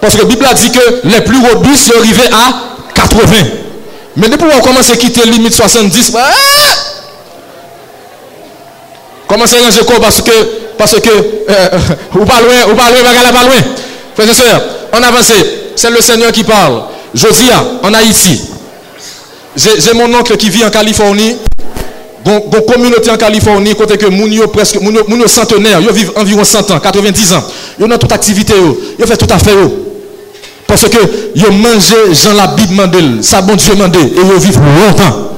[0.00, 2.52] Parce que la Bible a dit que les plus robustes sont arrivés à
[2.94, 3.22] 80.
[4.16, 6.85] Mais depuis qu'on commence à quitter la limite 70, ah!
[9.26, 10.30] Commencez à ranger quoi parce que
[10.78, 11.78] parce que euh,
[12.14, 13.62] ou pas loin, ou pas loin, pas loin.
[14.14, 14.62] Frères et sœurs,
[14.92, 15.32] on avance.
[15.74, 16.82] C'est le Seigneur qui parle.
[17.14, 18.40] Josia, en Haïti.
[19.56, 21.36] J'ai mon oncle qui vit en Californie.
[22.26, 25.92] Une communauté en Californie, côté que moun yo presque, moun yo, moun yo centenaire, ils
[25.92, 27.44] vivent environ 100 ans, 90 ans.
[27.78, 28.52] Ils ont toute activité,
[28.98, 29.52] ils font tout à fait.
[30.66, 30.98] Parce que
[31.36, 35.30] ils mangent, Jean la Bible ça bon Dieu mandé, et ils vivent longtemps.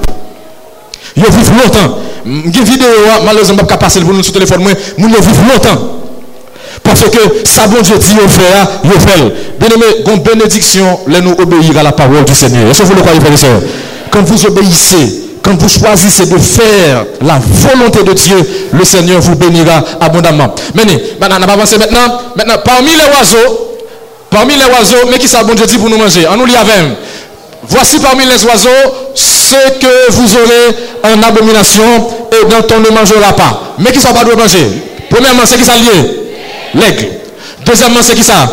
[1.15, 1.99] Ils vivent longtemps.
[2.25, 2.87] Une vidéo,
[3.25, 5.99] malheureusement, pas passer pour nous sur le téléphone, mais ils vivent longtemps.
[6.83, 8.41] Parce que ça bon Dieu dit, il fait,
[8.83, 9.33] il fait.
[9.59, 12.69] Bien aimé, une bénédiction, les nous obéir à la parole du Seigneur.
[12.69, 13.67] Est-ce que vous le croyez, frère et
[14.11, 18.37] Quand vous obéissez, quand vous choisissez de faire la volonté de Dieu,
[18.71, 20.53] le Seigneur vous bénira abondamment.
[20.73, 22.21] Maintenant, on va avancer maintenant.
[22.35, 23.77] Maintenant, parmi les oiseaux,
[24.29, 26.27] parmi les oiseaux, mais qui ça bon Dieu dit pour nous manger?
[26.31, 26.97] On nous lit avec.
[27.63, 28.69] Voici parmi les oiseaux
[29.13, 33.75] ceux que vous aurez en abomination et dont on ne mangera pas.
[33.79, 34.67] Mais qui ça pas de manger?
[35.09, 36.21] Premièrement, c'est qui ça lié?
[36.73, 37.07] L'aigle.
[37.65, 38.47] Deuxièmement, c'est qui ça?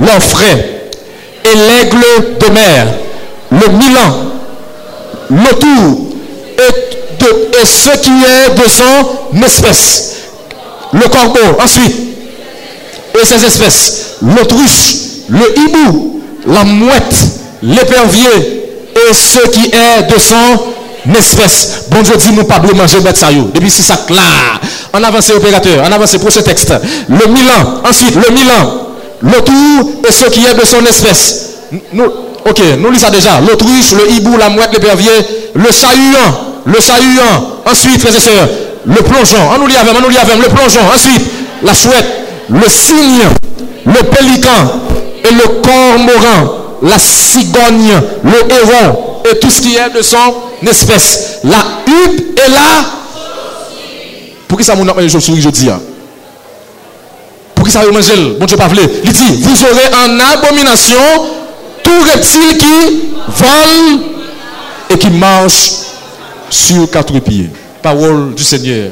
[0.00, 0.90] L'orfraie.
[1.44, 2.86] Et l'aigle de mer.
[3.50, 4.16] Le milan.
[5.28, 6.06] Le tour
[6.58, 10.12] et, et ce qui est de son espèce.
[10.92, 11.94] Le corbeau, ensuite,
[13.20, 14.16] et ses espèces.
[14.22, 14.94] L'autruche,
[15.28, 17.16] le hibou, la mouette,
[17.62, 18.64] l'épervier
[18.94, 21.86] et ce qui est de son espèce.
[21.90, 24.60] Bon Dieu dit, nous pas de manger bête ça Depuis c'est ça là.
[24.92, 26.74] En avance opérateur, en avance pour ce texte.
[27.08, 28.88] Le Milan, ensuite le Milan,
[29.22, 31.50] l'autour et ce qui est de son espèce.
[31.92, 32.04] Nous,
[32.44, 33.40] ok, nous lisons déjà.
[33.40, 35.10] L'autruche, le hibou, la mouette, l'épervier,
[35.54, 38.48] le sahuant, le sahuant, ensuite, frères et sœurs,
[38.86, 41.22] le plongeon, on nous lit avec, on nous lit avec, le plongeon, ensuite,
[41.62, 42.06] la chouette,
[42.48, 43.24] le cygne,
[43.84, 44.80] le pélican.
[45.24, 50.34] Et le cormoran, la cigogne, le héron et tout ce qui est de son
[50.66, 51.38] espèce.
[51.44, 52.84] La huppe et la.
[54.48, 55.68] Pour qui ça mon appelle chauve-souris, je dis
[57.54, 58.68] Pour qui ça veut manger Bon Dieu, pas
[59.04, 61.00] Il dit Vous aurez en abomination
[61.82, 64.00] tout reptile qui vole
[64.90, 65.72] et qui marche
[66.50, 67.50] sur quatre pieds.
[67.82, 68.90] Parole du Seigneur.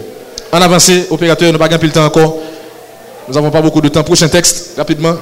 [0.53, 2.37] En avancé, opérateur, nous n'avons pas le temps encore.
[3.27, 4.05] Nous n'avons pas beaucoup de temps.
[4.05, 5.15] Prochain texte, rapidement.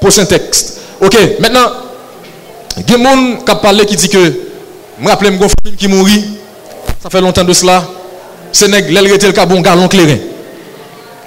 [0.00, 0.78] Prochain texte.
[1.00, 1.70] Ok, maintenant,
[2.76, 5.76] il y a des gens qui parlé qui dit que, je me rappelle, mon famille
[5.78, 6.24] qui mourit,
[7.02, 7.84] ça fait longtemps de cela.
[8.52, 10.16] C'est nègre, l'elle était le bon galon clairin.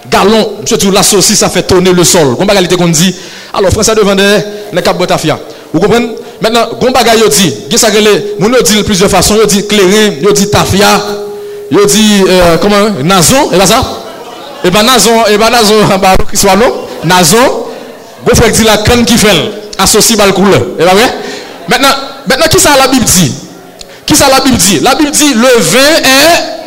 [0.10, 2.36] galon, monsieur tout la saucisse ça fait tourner le sol.
[2.36, 3.16] Bagay qu'on dit.
[3.54, 4.16] Alors français devant
[4.82, 5.40] cap botafia.
[5.74, 6.16] Vous comprenez?
[6.42, 7.80] Maintenant, gon bagay yo dit, gen
[8.40, 11.02] yo dit plusieurs façons, yo dit clairin, yo dit tafia,
[11.70, 12.90] yo dit euh, comment?
[13.04, 13.82] Nazon, et pas ça?
[14.64, 16.56] Et ben nazon, et ben nazon bah qui soit
[17.04, 17.38] nazon,
[18.26, 19.28] go frère dit la canne qui fait
[19.80, 20.62] associé couleur.
[20.78, 21.14] Et pas vrai?
[21.68, 21.90] Maintenant,
[22.28, 23.34] maintenant qui ça la Bible dit?
[24.06, 24.80] Qui ça la Bible dit?
[24.80, 26.60] La Bible dit le vin est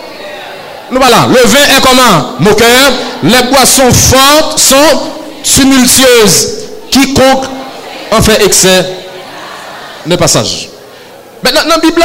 [0.92, 1.26] nous voilà.
[1.26, 2.34] Le vin est comment?
[2.40, 2.92] Moqueur.
[3.22, 5.00] Les boissons fortes sont
[5.42, 6.48] tumultueuses.
[6.90, 7.46] Quiconque
[8.10, 8.86] en fait excès
[10.04, 10.68] n'est pas sage.
[11.42, 12.02] Maintenant, dans la Bible,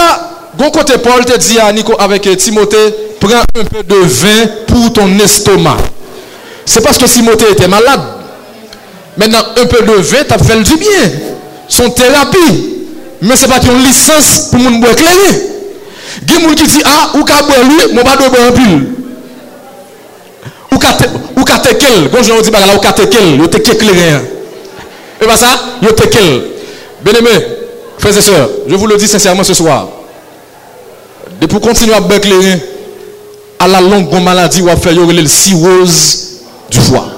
[0.53, 4.93] bon côté Paul te dit à Nico avec Timothée, prends un peu de vin pour
[4.93, 5.77] ton estomac.
[6.65, 8.01] C'est parce que Timothée était malade.
[9.17, 11.12] Maintenant, un peu de vin, t'as fait du bien.
[11.67, 12.75] Son thérapie.
[13.21, 15.47] Mais ce n'est pas une licence pour mon boire éclairé.
[16.27, 18.30] Il y a des gens qui disent Ah, ou ka boire lui, mon pas de
[18.30, 18.88] boire en pile.
[20.71, 20.75] Ou
[21.39, 24.21] ou ka tekel, quand je dis bagala ou ka tekel, yo te éclairé.
[25.21, 25.47] Et pas ça,
[25.82, 26.43] yo tekel.
[27.03, 27.30] Bien-aimé,
[27.97, 29.88] frères et sœurs, je vous le dis sincèrement ce soir.
[31.41, 32.19] De pour continuer à boire
[33.60, 37.16] à la longue maladie, ou à faire le cirrhose du foie.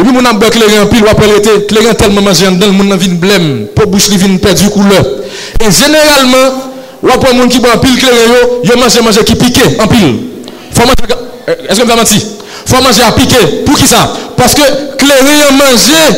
[0.00, 3.14] Depuis mon âme éclairé en pile, après l'été, éclairé tellement mangé dans le monde, vient
[3.14, 5.04] blême, pour bouche li vient perdu couleur.
[5.60, 6.56] Et généralement,
[7.02, 8.16] ou après monde qui boit en pile éclairé,
[8.64, 10.20] yo mange manger qui piqué en pile.
[10.74, 10.92] Manger
[11.68, 12.26] est-ce que vous avez menti?
[12.64, 13.62] Faut manger à piquer.
[13.66, 14.10] Pour qui ça?
[14.38, 14.62] Parce que
[14.94, 16.16] éclairé manger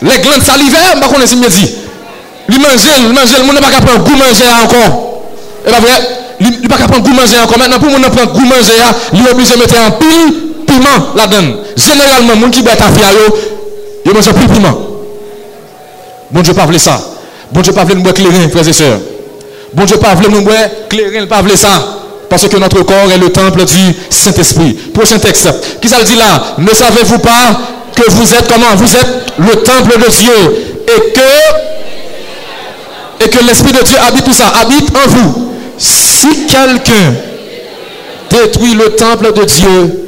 [0.00, 1.74] les glandes salivaires, pas si dit.
[2.48, 5.24] Il mange, il mange, le monde n'a pas prendre goût manger encore.
[5.66, 6.08] Et pas vrai?
[6.40, 7.58] Il pas prendre goût manger encore.
[7.58, 8.72] Maintenant, pour mon prendre goût manger,
[9.12, 10.46] il est obligé de mettre un pile
[10.78, 11.56] piment là-dedans.
[11.76, 13.36] Généralement, les gens qui boivent ta fiayo,
[14.04, 14.78] ils mangent plus piment.
[16.30, 17.00] Bon Dieu, pas ça.
[17.52, 18.98] Bon Dieu, pas nous boire clairin, frères et sœurs.
[19.72, 20.56] Bon Dieu, pas nous boire
[20.88, 21.68] clairin, pas ça.
[22.28, 24.74] Parce que notre corps est le temple du Saint-Esprit.
[24.92, 25.48] Prochain texte.
[25.80, 26.56] Qui ça le dit là?
[26.58, 27.60] Ne savez-vous pas
[27.94, 28.74] que vous êtes comment?
[28.76, 30.32] Vous êtes le temple de Dieu.
[30.88, 31.20] Et que
[33.24, 35.52] et que l'Esprit de Dieu habite tout ça, habite en vous.
[35.78, 37.14] Si quelqu'un
[38.30, 40.05] détruit le temple de Dieu,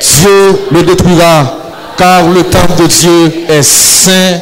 [0.00, 1.56] Dieu le détruira,
[1.96, 4.40] car le temple de Dieu est saint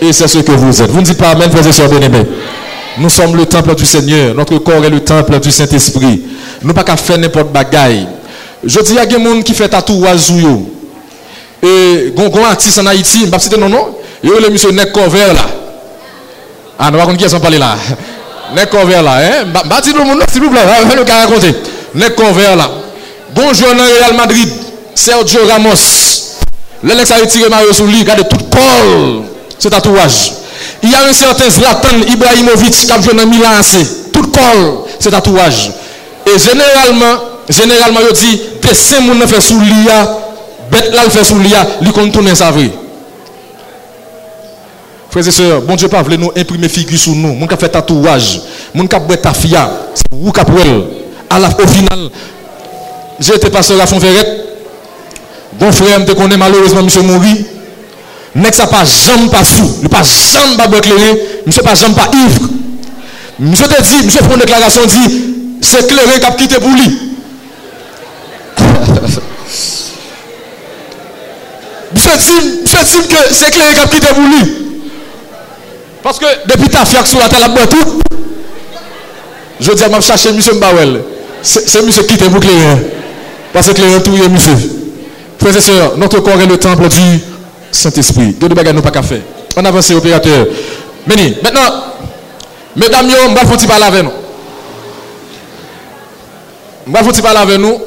[0.00, 0.90] et c'est ce que vous êtes.
[0.90, 2.24] Vous ne dites pas Amen, frères et sœurs bien-aimés.
[2.98, 4.34] Nous sommes le temple du Seigneur.
[4.34, 6.22] Notre corps est le temple du Saint-Esprit.
[6.62, 8.06] Nous pas qu'à faire n'importe bagaille.
[8.64, 10.32] Je dis, des gens qui font tatouage
[11.62, 13.96] Et gon artiste en Haïti, je ne sais pas non non.
[14.22, 15.02] Il y a le monsieur Nek là.
[16.78, 17.76] Ah, nous va qui sont parlé là?
[18.54, 19.44] Nek là, hein?
[19.52, 21.54] Bah dis le monde s'il vous plaît, va le raconter.
[21.94, 22.70] Nek là.
[23.34, 24.48] Bon joueur Real Madrid,
[24.94, 26.38] Sergio Ramos.
[26.82, 29.22] L'Alex a retiré Mario sur lui, regardez tout col.
[29.58, 30.32] Ce tatouage.
[30.82, 34.12] Il y a un certain Zlatan Ibrahimovic qui a joué dans Milan AC.
[34.12, 35.70] Tout col, c'est tatouage.
[36.26, 40.18] Et généralement, généralement, il dit, dessin moun fait sous l'IA,
[40.70, 42.70] bête là fait sous l'IA, il compte tourner sa vie.
[45.10, 47.34] Frères et sœurs, bon Dieu pas voulu nous imprimer figure sur nous.
[47.34, 48.40] Moun qui fait tatouage,
[48.74, 50.40] moun qui a ta fia, c'est vous qui
[51.28, 52.10] À la, au final,
[53.20, 54.46] j'étais pasteur à Fonferrette.
[55.52, 57.44] Bon frère, je connais malheureusement, monsieur Mouri.
[58.34, 62.08] Nek sa pas jamais pas fou, il pas jamais pas éclairé, monsieur pas jamais pas
[62.12, 62.48] ivre.
[63.40, 65.24] Monsieur te dit, monsieur prend une déclaration, dit,
[65.60, 66.98] c'est éclairé qui quitté pour lui.
[71.92, 74.44] monsieur dit, monsieur dit que c'est éclairé qui quitté pour lui.
[76.02, 78.00] Parce que depuis ta fiac sur la tête, la tout.
[79.60, 81.02] Je dis, je vais chercher monsieur Mbawel.
[81.42, 82.99] C'est monsieur qui était pour éclairé.
[83.52, 84.56] Parce que éclairé tout est monsieur.
[85.38, 87.20] Frères et sœurs, notre corps est le temple du
[87.72, 88.34] Saint-Esprit.
[88.34, 89.22] Deux de pas qu'à faire.
[89.56, 90.46] On avance, opérateur.
[91.06, 91.84] Maintenant,
[92.76, 94.10] mesdames, on va faire parler avec nous.
[96.86, 97.80] On va faire parler avec nous.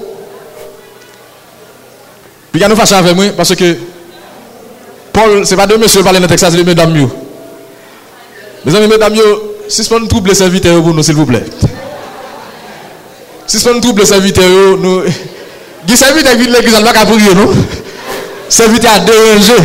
[2.51, 3.77] Puis nous fâcher avec moi parce que
[5.11, 7.09] Paul, ce n'est pas deux messieurs parler dans le texte, c'est les mesdames.
[8.65, 11.43] Mes amis, mesdames, pas trouble les serviteurs pour nous, s'il vous plaît.
[13.51, 15.01] Pas trouble les serviteurs, nous.
[15.87, 17.65] Gi servite vide l'eglise an baka pou yon nou.
[18.49, 19.57] Servite a deranje.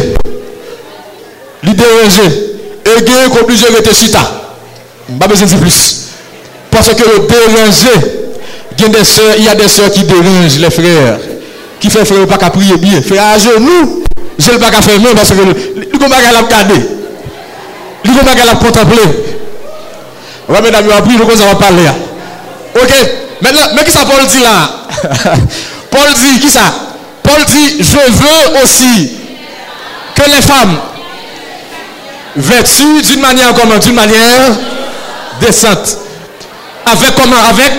[1.63, 2.27] Li deranje.
[2.85, 4.23] E gen kon oblige rete sita.
[5.09, 5.81] Mba beze di plus.
[6.71, 7.95] Parce que le deranje,
[8.77, 11.19] gen de sœurs, y a de sœurs qui dérangent les frères.
[11.81, 13.01] Qui fait frère baka prier bien.
[13.03, 14.05] Frère a genou.
[14.39, 16.79] Je le baka faire non parce que li kon baka la gade.
[18.05, 19.01] Li kon baka la contemple.
[20.49, 21.83] Ouais, mesdames, vous appris, nous, on va parler.
[22.75, 22.91] Ok,
[23.43, 24.71] maintenant, mais qui ça Paul dit là?
[25.91, 26.61] Paul dit, qui ça?
[27.23, 29.13] Paul dit, je veux aussi
[30.15, 30.79] que les femmes
[32.37, 34.51] vêtues d'une manière comment D'une manière
[35.41, 35.99] décente.
[36.87, 37.73] Avec comment Avec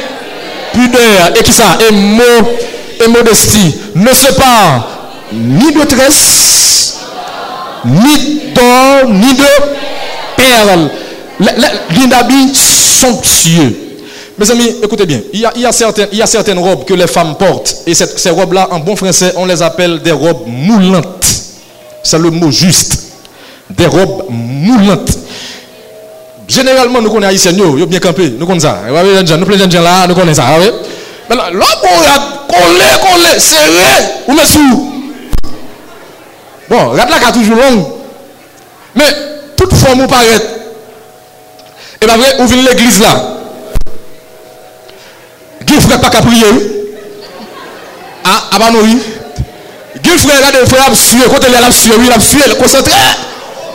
[0.73, 1.31] pudeur.
[1.37, 1.77] Et qui ça?
[1.87, 2.23] Et mot.
[2.99, 4.81] et modestie ne se parle
[5.31, 6.97] ni de tresse,
[7.85, 9.45] ni d'or, ni de
[10.35, 10.89] perles.
[11.39, 13.88] L'habit somptueux.
[14.39, 15.19] Mes amis, écoutez bien.
[15.33, 17.75] Il y, a, a certaines, a robes que les femmes portent.
[17.85, 21.25] Et ces robes-là, en bon français, on les appelle des robes moulantes.
[22.01, 23.03] C'est le mot juste.
[23.69, 25.11] Des robes moulantes.
[26.47, 29.37] Généralement, nous connaissons haïtiens, nous, bien campé, nous connaissons ça.
[29.37, 30.57] Nous plein gens là, nous connaissons ça.
[31.27, 34.93] Maintenant, l'homme, on a collé, collé, serré, ou met sous.
[36.69, 37.97] Bon, regarde là, qui toujours long.
[38.95, 39.03] Mais,
[39.57, 40.25] toute forme, vous paraît.
[42.01, 43.38] Et bien, vrai, vous venez l'église là?
[45.69, 46.45] Gil frère pas qu'à prier.
[48.25, 48.87] Ah, ah avant nous.
[48.87, 51.19] Gil frère là, des frères à suer.
[51.29, 52.91] Quand il est là, suer, il a suer, il est concentré.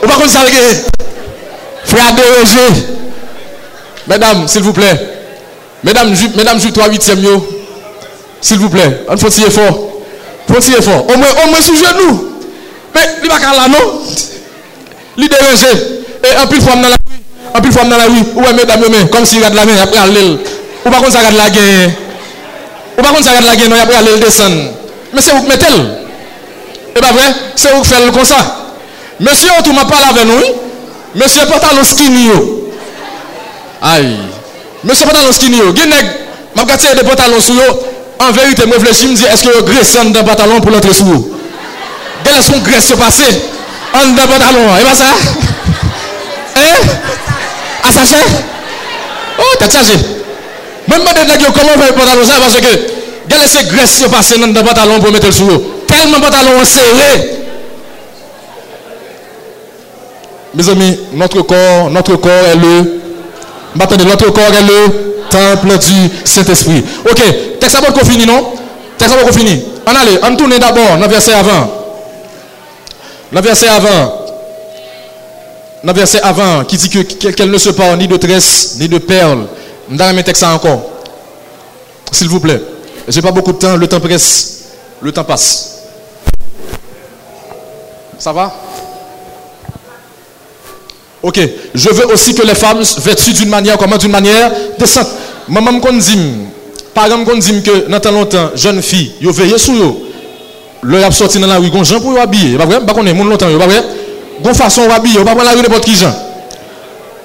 [0.03, 0.53] On va comme ça avec
[1.85, 2.73] Frère DOG.
[4.07, 4.99] Mesdames, s'il vous plaît.
[5.83, 7.47] Mesdames, mesdames, jupe 3 8e yo.
[8.41, 9.79] S'il vous plaît, on faut tirer fort.
[10.51, 11.07] Faut tirer fort.
[11.07, 12.31] Au moins, au moins sur genou.
[12.93, 14.01] Mais il va pas là non.
[15.17, 15.65] Il dérange.
[16.23, 18.83] Et en plus fois dans la rue, en plus fois dans la rue, ouais mesdames,
[19.11, 20.39] comme s'il regarde la main après aller
[20.85, 21.93] Ou pa kon sa gade la gen,
[22.93, 24.53] ou pa kon sa gade la gen nou yapre alel desen.
[25.09, 25.79] Men se ouk metel.
[26.93, 27.25] E ba vre,
[27.57, 28.37] se ouk fel kon sa.
[29.17, 30.51] Monsie ou tou ma pala ven nou,
[31.17, 32.37] monsie portan nou skini yo.
[33.81, 34.11] Ay,
[34.83, 35.71] monsie portan nou skini yo.
[35.73, 36.11] Gen neg,
[36.53, 37.69] map gati e de portan nou sou yo,
[38.21, 41.21] an verite mwen fleshi mdi eske yo gresan den portan nou pou lantre sou yo.
[42.27, 43.31] Gen eske yon gres se pase,
[43.95, 45.09] an den portan nou an, e ba sa?
[46.61, 46.69] E?
[47.81, 48.21] A sa chè?
[49.39, 50.24] Ou, te chaje?
[50.87, 52.75] Même pas de comment faire pantalon ça parce que
[53.27, 55.63] quelle est-ce que graisse se passer dans pantalon pour mettre sous yo?
[55.87, 57.31] Tellement pantalon serré.
[60.53, 63.01] Mes amis, notre corps, notre corps est le.
[63.79, 66.83] Attendez, notre corps est le temple du Saint-Esprit.
[67.09, 67.21] Ok,
[67.59, 68.53] texte à qu'on finit, non?
[68.97, 69.63] Texte à qu'on finit.
[69.85, 71.69] On allez, on tourne d'abord dans le verset avant.
[73.31, 74.21] Le verset avant.
[75.83, 79.45] Le verset avant qui dit qu'elle ne se parle ni de tresse ni de perles.
[79.91, 80.81] On va mettre ça encore.
[82.11, 82.61] S'il vous plaît.
[83.07, 84.63] J'ai pas beaucoup de temps, le temps presse.
[85.01, 85.79] Le temps passe.
[88.17, 88.51] Ça va?
[91.21, 91.39] Ok,
[91.73, 95.07] je veux aussi que les femmes vêtues d'une manière, comment d'une manière décente.
[95.47, 96.19] Maman me dit,
[96.93, 99.95] par exemple, me dit que dans tant longtemps, jeune fille, yo veillez sur eux.
[100.83, 103.25] Le a sorti dans la rue, gon gens pour habiller, pas vrai, pas connaît mon
[103.25, 103.83] longtemps, pas vrai?
[104.53, 106.13] Façon habiller, pas la rue n'importe qui gens.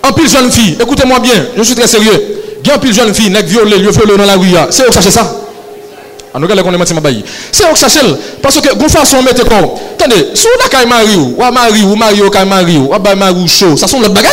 [0.03, 2.41] En pile jeune fille, écoutez-moi bien, je suis très sérieux.
[2.69, 5.27] Un pile jeune fille, nèg violé, yo violé dans la rue, c'est où cherchez ça
[6.33, 7.25] en nous qu'on est ma baille.
[7.51, 8.01] C'est au chercher
[8.41, 9.75] parce que gon façon mettre quoi?
[9.99, 13.15] Attendez, si on a kay mari ou mari ou mari ou kay mari ou ba
[13.15, 14.31] mari chaud, ça sont le bagaille.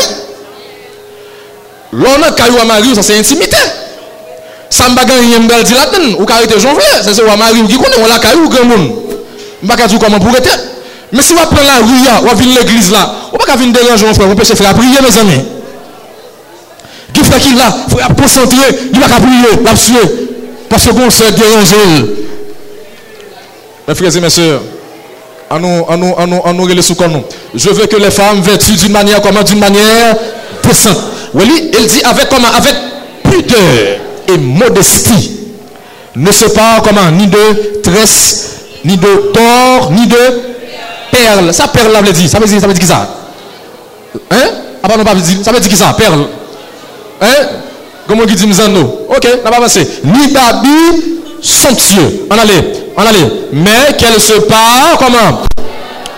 [1.91, 3.57] L'on a kay ou mari ça c'est intimité.
[4.69, 7.77] Ça m'bagaille rien m'dal dit là-dedans ou carité jonvle, ça c'est ou mari ou qui
[7.77, 8.91] connaît on la kay ou grand monde.
[9.63, 10.59] M'baka dire comment pour être.
[11.11, 14.13] Mais si on prend la rue, on vient l'église là, on pas venir déranger mon
[14.13, 15.41] frère, on peut se faire prier mes amis.
[17.17, 19.57] Qui fait qu'il là, faut concentrer, il va prier.
[20.69, 21.75] Parce que bon, c'est dérangé.
[23.87, 24.61] Mes frères et mes soeurs,
[25.49, 27.23] à nous, à nous, à nous, à nous.
[27.55, 30.15] Je veux que les femmes vêtues d'une manière comment D'une manière
[30.61, 30.97] décente.
[31.33, 32.49] Oui, il dit avec comment?
[32.55, 32.75] Avec
[33.23, 35.39] pudeur et modestie.
[36.15, 37.09] Ne se pas comment?
[37.11, 40.17] Ni de tresse, ni de tort, ni de
[41.11, 41.51] perles.
[41.51, 42.29] Ça, perle, là, veut dire.
[42.29, 43.09] Ça veut dire, ça veut dire qui ça?
[44.29, 44.49] Hein?
[44.83, 45.13] Ah, non, pas.
[45.43, 45.95] Ça veut dire qui ça?
[45.97, 46.27] Perle.
[47.21, 47.47] Hein?
[48.07, 49.87] Comment dit Mzano Ok, n'a pas passé.
[50.03, 52.27] Ni d'habits somptueux.
[52.29, 53.31] On allait, on allait.
[53.51, 55.41] Mais qu'elle se part comment?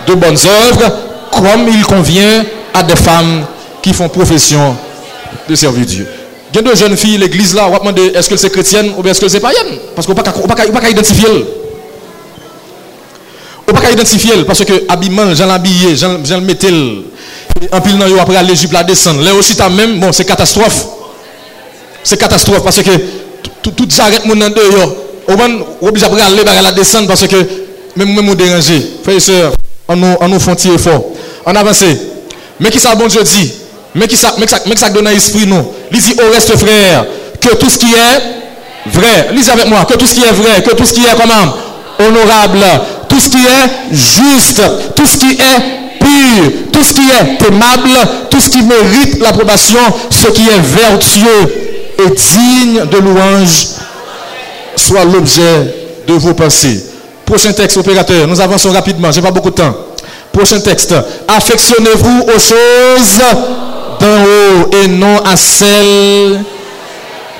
[0.06, 0.92] De bonnes œuvres,
[1.32, 3.44] comme il convient à des femmes
[3.82, 4.76] qui font profession
[5.48, 6.06] de servir Dieu.
[6.52, 8.92] Il y a deux jeunes filles, l'église là, on va demander est-ce que c'est chrétienne
[8.98, 11.28] ou bien est-ce que c'est païenne Parce qu'on ne peut pas identifier.
[13.68, 16.72] On ne peut pas identifier parce que habillement, j'en habillé, j'en le mettais.
[17.72, 19.22] En pile, après l'Égypte, la descendre.
[19.22, 20.86] Là aussi, même, bon, c'est catastrophe.
[22.02, 22.90] C'est catastrophe parce que
[23.62, 24.94] tout j'arrête mon nom dehors.
[25.28, 25.44] On va
[25.82, 27.36] obligé de aller la descendre parce que
[27.94, 28.82] même même déranger.
[29.02, 29.52] Frères et sœurs,
[29.86, 31.04] on nous on nous font tirer fort.
[31.44, 31.84] On avance.
[32.58, 33.52] Mais qui ça bon Dieu dit?
[33.94, 35.72] Mais qui ça mais ça mais ça donne un esprit nous?
[35.92, 37.04] Il dit au reste frère
[37.40, 40.62] que tout ce qui est vrai, lisez avec moi, que tout ce qui est vrai,
[40.62, 41.54] que tout ce qui est comment?
[41.98, 42.64] Honorable,
[43.08, 44.62] tout ce qui est juste,
[44.96, 47.90] tout ce qui est pur, tout ce qui est aimable,
[48.30, 49.78] tout ce qui mérite l'approbation,
[50.10, 53.66] ce qui est vertueux et digne de louange
[54.76, 55.74] soit l'objet
[56.06, 56.84] de vos pensées.
[57.24, 58.26] Prochain texte, opérateur.
[58.26, 59.12] Nous avançons rapidement.
[59.12, 59.74] Je n'ai pas beaucoup de temps.
[60.32, 60.94] Prochain texte.
[61.28, 63.20] Affectionnez-vous aux choses
[64.00, 66.40] d'en haut et non à celles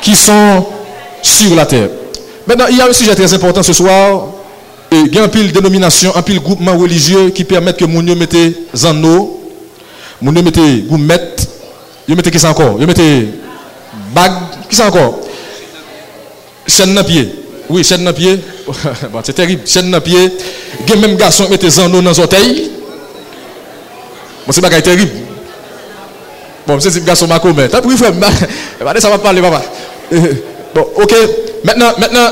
[0.00, 0.64] qui sont
[1.22, 1.88] sur la terre.
[2.46, 4.22] Maintenant, il y a un sujet très important ce soir.
[4.92, 8.02] Et il y a un pile dénomination, un pile groupement religieux qui permettent que mon
[8.02, 8.36] mette
[8.84, 9.40] en eau,
[10.20, 11.20] mon mette gourmet,
[12.08, 12.76] il mette qui encore?
[12.80, 13.00] Il mette
[14.12, 14.32] bague,
[14.68, 15.20] qui encore?
[16.66, 17.32] Chaîne dans pied.
[17.68, 18.40] Oui, chaîne dans pied.
[19.24, 19.62] c'est terrible.
[19.64, 20.32] Chaîne dans pied.
[20.86, 22.70] Il y a même garçon qui mette en eau dans les orteils.
[24.44, 25.12] Bon, c'est pas terrible.
[26.66, 28.12] Bon, c'est un garçon ma mais T'as pris frère.
[28.98, 29.62] Ça va parler, papa.
[30.74, 31.14] Bon, ok.
[31.64, 32.30] Maintenant, maintenant,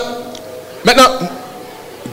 [0.84, 1.10] maintenant,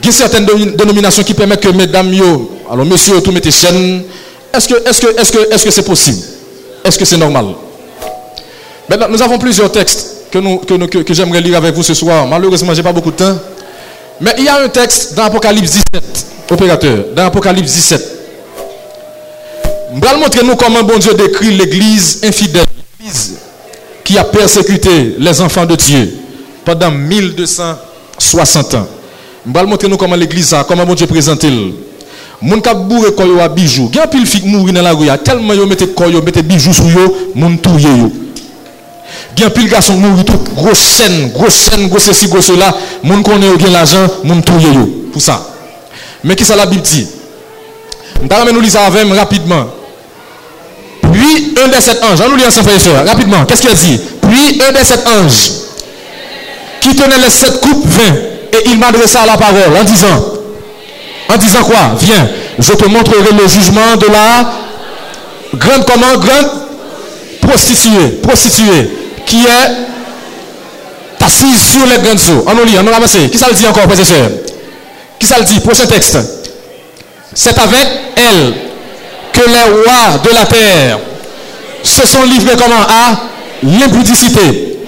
[0.06, 0.46] y a certaines
[0.76, 4.02] dénominations qui permettent que mesdames, yo, alors monsieur, tout mettez chaîne.
[4.52, 6.18] Est-ce que est-ce que est-ce que est-ce que c'est possible?
[6.84, 7.46] Est-ce que c'est normal?
[9.10, 12.26] Nous avons plusieurs textes que, nous, que, que, j'aimerais lire avec vous ce soir.
[12.26, 13.36] Malheureusement, je n'ai pas beaucoup de temps.
[14.20, 18.12] Mais il y a un texte dans Apocalypse 17, opérateur, dans Apocalypse 17.
[19.94, 22.64] Je vais montrer nous comment bon Dieu décrit l'église infidèle,
[22.98, 23.34] l'église
[24.04, 26.14] qui a persécuté les enfants de Dieu
[26.64, 28.86] pendant 1260 ans.
[29.46, 31.74] Je vais montrer comment l'église a, comment bon Dieu présente il.
[32.42, 33.88] Moun ka bourre koyo a bijoux.
[33.94, 37.32] Gen pile fik mouri dans la rue, tellement yo mette koyo, mette bijoux sur yo,
[37.34, 38.10] moun touye yo.
[39.34, 43.46] Gen pile garçon mouri tout gros chaîne, gros chaîne, gros ceci, gros cela, moun connaît
[43.46, 45.40] yo gen l'argent, moun touye yo pour ça.
[46.22, 47.06] Mais qui ça la Bible dit?
[48.22, 49.68] M'ta nous lire ça avec rapidement.
[51.00, 52.70] Puis un des sept anges, on nous lit ensemble
[53.06, 53.46] rapidement.
[53.46, 54.00] Qu'est-ce qu'il dit?
[54.20, 55.52] Puis un des sept anges
[56.82, 58.14] qui tenait les sept coupes vin
[58.58, 60.32] et il m'adressa la parole en disant
[61.28, 61.96] en disant quoi?
[62.00, 62.28] Viens,
[62.58, 64.50] je te montrerai le jugement de la
[65.54, 66.18] grande comment?
[66.18, 66.50] Grande
[67.40, 68.20] prostituée.
[68.22, 68.90] Prostituée.
[69.26, 69.86] Qui est
[71.26, 72.44] assise sur les grandes eaux.
[72.46, 73.28] On nous lit, on nous.
[73.30, 74.30] Qui ça le dit encore, sœurs
[75.18, 75.60] Qui ça le dit?
[75.60, 76.18] Prochain texte.
[77.34, 77.86] C'est avec
[78.16, 78.54] elle
[79.32, 80.98] que les rois de la terre
[81.82, 82.82] se sont livrés comment?
[82.82, 83.20] À
[83.62, 84.78] l'impudicité.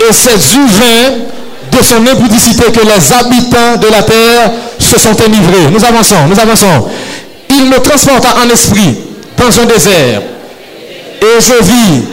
[0.00, 1.14] Et c'est du vin
[1.76, 5.70] de son impudicité que les habitants de la terre se sont enivrés.
[5.70, 6.88] Nous avançons, nous avançons.
[7.50, 8.96] Il me transporta en esprit
[9.36, 10.22] dans un désert.
[11.20, 12.04] Et je vis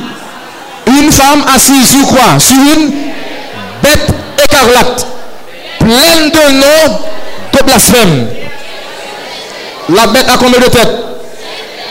[0.88, 2.40] une femme assise sur quoi?
[2.40, 2.92] Sur une
[3.82, 4.08] bête
[4.44, 5.08] écarlate,
[5.80, 7.00] pleine de noms
[7.54, 8.28] de blasphème.
[9.90, 10.98] La bête a combien de têtes?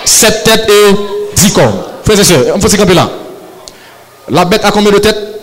[0.04, 0.96] Sept têtes et
[1.36, 1.90] dix corps.
[2.04, 3.08] Frères et sœurs, on peut camper là.
[4.30, 5.41] La bête a combien de têtes?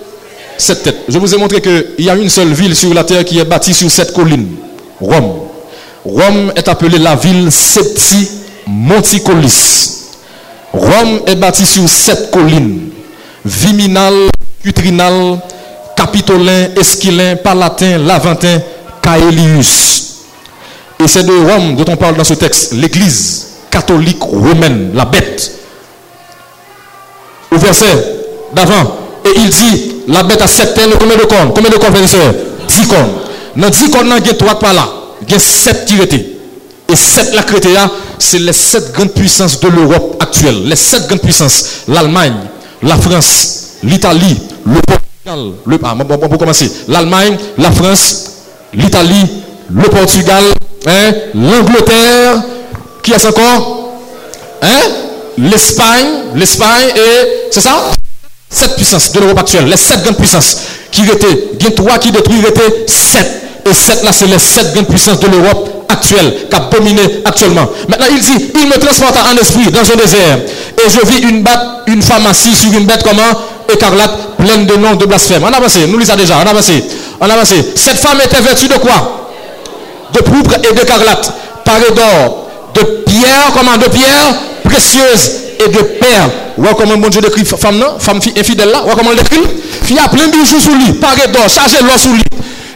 [0.59, 1.03] Sept têtes.
[1.07, 3.45] Je vous ai montré qu'il y a une seule ville sur la terre qui est
[3.45, 4.57] bâtie sur sept collines.
[4.99, 5.39] Rome.
[6.03, 8.27] Rome est appelée la ville Septi
[8.67, 10.09] Monticolis.
[10.73, 12.89] Rome est bâtie sur sept collines.
[13.45, 14.13] Viminal,
[14.61, 15.39] Cutrinal,
[15.95, 18.59] Capitolin, Esquilin, Palatin, Laventin,
[19.01, 20.25] Caelius.
[21.01, 25.51] Et c'est de Rome dont on parle dans ce texte, l'église catholique romaine, la bête.
[27.49, 27.85] Au verset
[28.53, 31.51] d'avant, et il dit, la bête a sept têtes, combien de cornes?
[31.53, 32.33] Combien de cornes, frères
[32.67, 33.09] Dix cornes.
[33.55, 34.87] Dans dix cornes, il y a trois pas là
[35.21, 37.43] il y a sept qui Et sept la
[38.17, 40.67] c'est les sept grandes puissances de l'Europe actuelle.
[40.67, 41.83] Les sept grandes puissances.
[41.87, 42.35] L'Allemagne,
[42.81, 45.51] la France, l'Italie, le Portugal.
[45.65, 46.71] Le, ah, pour commencer.
[46.87, 48.31] L'Allemagne, la France,
[48.73, 49.25] l'Italie,
[49.71, 50.43] le Portugal,
[50.87, 52.43] hein, l'Angleterre.
[53.03, 53.93] Qui est encore?
[54.61, 54.67] Hein,
[55.37, 57.49] L'Espagne, l'Espagne et.
[57.51, 57.91] C'est ça?
[58.49, 59.65] Sept puissances de l'Europe actuelle.
[59.65, 60.57] Les sept grandes puissances
[60.91, 61.49] qui étaient.
[61.59, 63.43] Il y a trois qui détruisent, étaient sept.
[63.69, 67.67] Et sept là, c'est les sept grandes puissances de l'Europe actuelle, qui a dominé actuellement.
[67.87, 70.39] Maintenant, il dit, il me transporta en esprit dans un désert.
[70.77, 71.43] Et je vis une,
[71.87, 73.21] une femme assise sur une bête comment
[73.71, 75.43] Écarlate, pleine de noms de blasphème.
[75.43, 76.71] On avance, nous lisons déjà, on avance.
[77.21, 77.53] On avance.
[77.75, 79.29] Cette femme était vêtue de quoi?
[80.11, 81.31] De pourpre et d'écarlate,
[81.63, 83.77] parée d'or, de pierre, comment?
[83.77, 84.33] De pierre
[84.63, 86.31] précieuse et de perles.
[86.57, 87.99] Voilà comment mon Dieu décrit femme, non?
[87.99, 88.83] Femme infidèle là?
[88.95, 89.41] Comment elle décrit?
[89.83, 92.23] Fille a plein de bijoux sous lui, parée d'or, chargée l'or sous lui.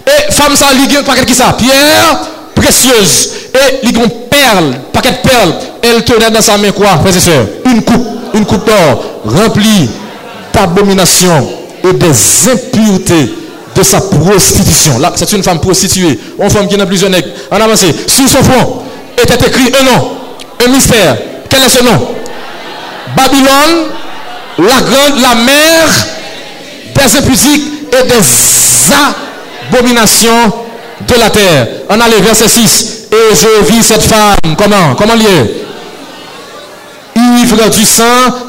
[0.05, 1.55] Et femme ça, a un paquet qui ça?
[1.57, 2.19] Pierre
[2.53, 3.31] précieuse.
[3.53, 5.53] Et une perle, paquet de perles.
[5.81, 9.89] Elle tenait dans sa main quoi, frères et sœurs Une coupe, une coupe d'or remplie
[10.53, 11.47] d'abominations
[11.83, 13.33] et des impuretés
[13.75, 14.99] de sa prostitution.
[14.99, 16.19] Là, c'est une femme prostituée.
[16.39, 17.27] Une femme qui n'a plusieurs nègres.
[17.51, 17.93] En avancé.
[18.07, 18.83] Sur son front
[19.21, 20.11] était écrit un nom,
[20.65, 21.17] un mystère.
[21.49, 22.07] Quel est ce nom?
[23.15, 23.89] Babylone,
[24.59, 25.89] la grande, la mère
[26.95, 28.23] des impudiques et des
[29.73, 30.51] abomination
[31.07, 31.67] de la terre.
[31.89, 33.07] On a verset 6.
[33.11, 34.95] Et je vis cette femme, comment?
[34.95, 35.61] Comment lié
[37.15, 38.03] Ivre du sang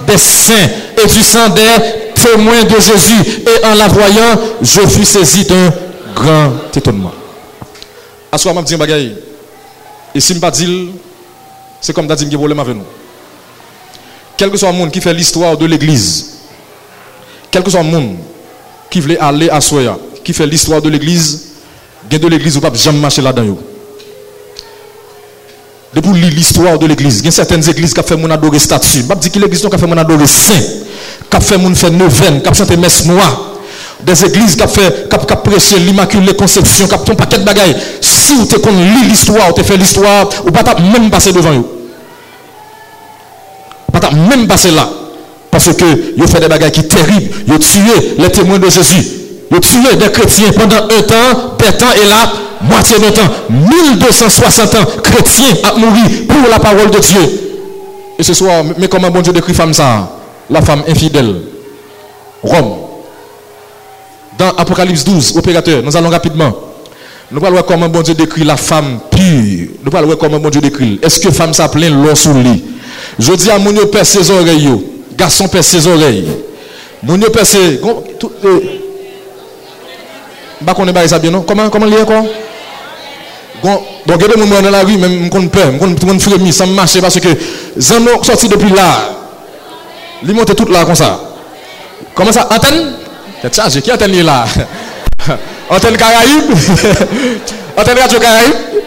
[0.07, 0.55] des saints
[1.03, 1.63] et du sang des
[2.15, 3.43] témoins de Jésus.
[3.47, 5.73] Et en la voyant, je fus saisi d'un
[6.15, 7.13] grand étonnement.
[8.33, 8.75] À ce moment, je
[10.15, 10.91] Et si je ne dis
[11.81, 12.85] c'est comme dit qui problème avec nous.
[14.37, 16.31] Quel que soit le monde qui fait l'histoire de l'église,
[17.51, 18.17] quel que soit le monde
[18.91, 21.53] qui voulait aller à Soya, qui fait l'histoire de l'église,
[22.13, 23.57] a de l'église où pas jamais marcher là-dedans.
[25.95, 29.05] Depuis l'histoire de l'église, il y a certaines églises qui fait mon adorer statue.
[29.09, 30.53] Je dis que l'église qui fait mon adorer saint,
[31.31, 33.53] qui fait mon faire neuvaine, qui a chanté messe noire.
[34.03, 37.77] Des églises qui fait, qui prêché l'immaculée conception, qui un paquet de bagailles.
[38.01, 41.53] Si vous avez lu l'histoire, vous avez fait l'histoire, vous ne pas même passer devant
[41.53, 41.74] vous.
[44.01, 44.89] Pas même passer là.
[45.51, 45.85] Parce que
[46.17, 47.31] vous fait des bagailles qui terribles.
[47.47, 49.07] Vous tué les témoins de Jésus.
[49.51, 52.33] Vous tué des chrétiens pendant un temps, temps et là,
[52.63, 53.31] moitié de temps.
[53.51, 57.21] 1260 ans, chrétiens a mouru pour la parole de Dieu.
[58.19, 60.11] Et ce soir, mais comment bon Dieu décrit femme ça?
[60.51, 61.37] La femme infidèle.
[62.43, 62.75] Rome.
[64.37, 66.53] Dans Apocalypse 12, opérateur, nous allons rapidement.
[67.31, 69.69] Nous allons voir comment bon Dieu décrit la femme pure.
[69.85, 70.99] Nous allons voir comment bon Dieu décrit.
[71.01, 72.65] Est-ce que femme s'appelle l'eau sous lit
[73.19, 74.81] Jodi a moun yo perse zorey yo.
[75.17, 76.25] Gason perse zorey.
[77.03, 77.59] Moun yo perse...
[77.59, 78.81] E,
[80.65, 81.45] ba konen ba e sabye non?
[81.45, 82.27] Koman liye kon?
[84.07, 85.65] Don gede moun moun nan la ri men m kon pe.
[85.73, 87.33] M kon fremi san mache parce ke
[87.79, 88.89] zan nou sorti depi la.
[90.23, 91.19] Li monte tout la kon sa.
[92.15, 92.49] Koman sa?
[92.51, 92.95] Anten?
[93.43, 94.45] Tet chaje ki anten li la?
[95.75, 96.53] Anten Karaib?
[97.79, 98.84] Anten Radio Karaib?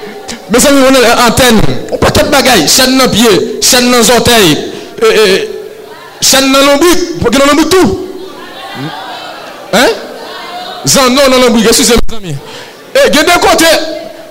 [0.49, 1.61] Mè fè mè mè anten,
[1.91, 3.31] ou patè bagay, sèn nan pye,
[3.63, 4.53] sèn nan zantey,
[6.23, 7.95] sèn nan lombik, pou ki nan lombik tou.
[9.73, 9.95] Hein?
[10.87, 12.31] Zan non, nan nan lombik, eksuse mè zami.
[12.31, 13.71] E, eh, gen de kote,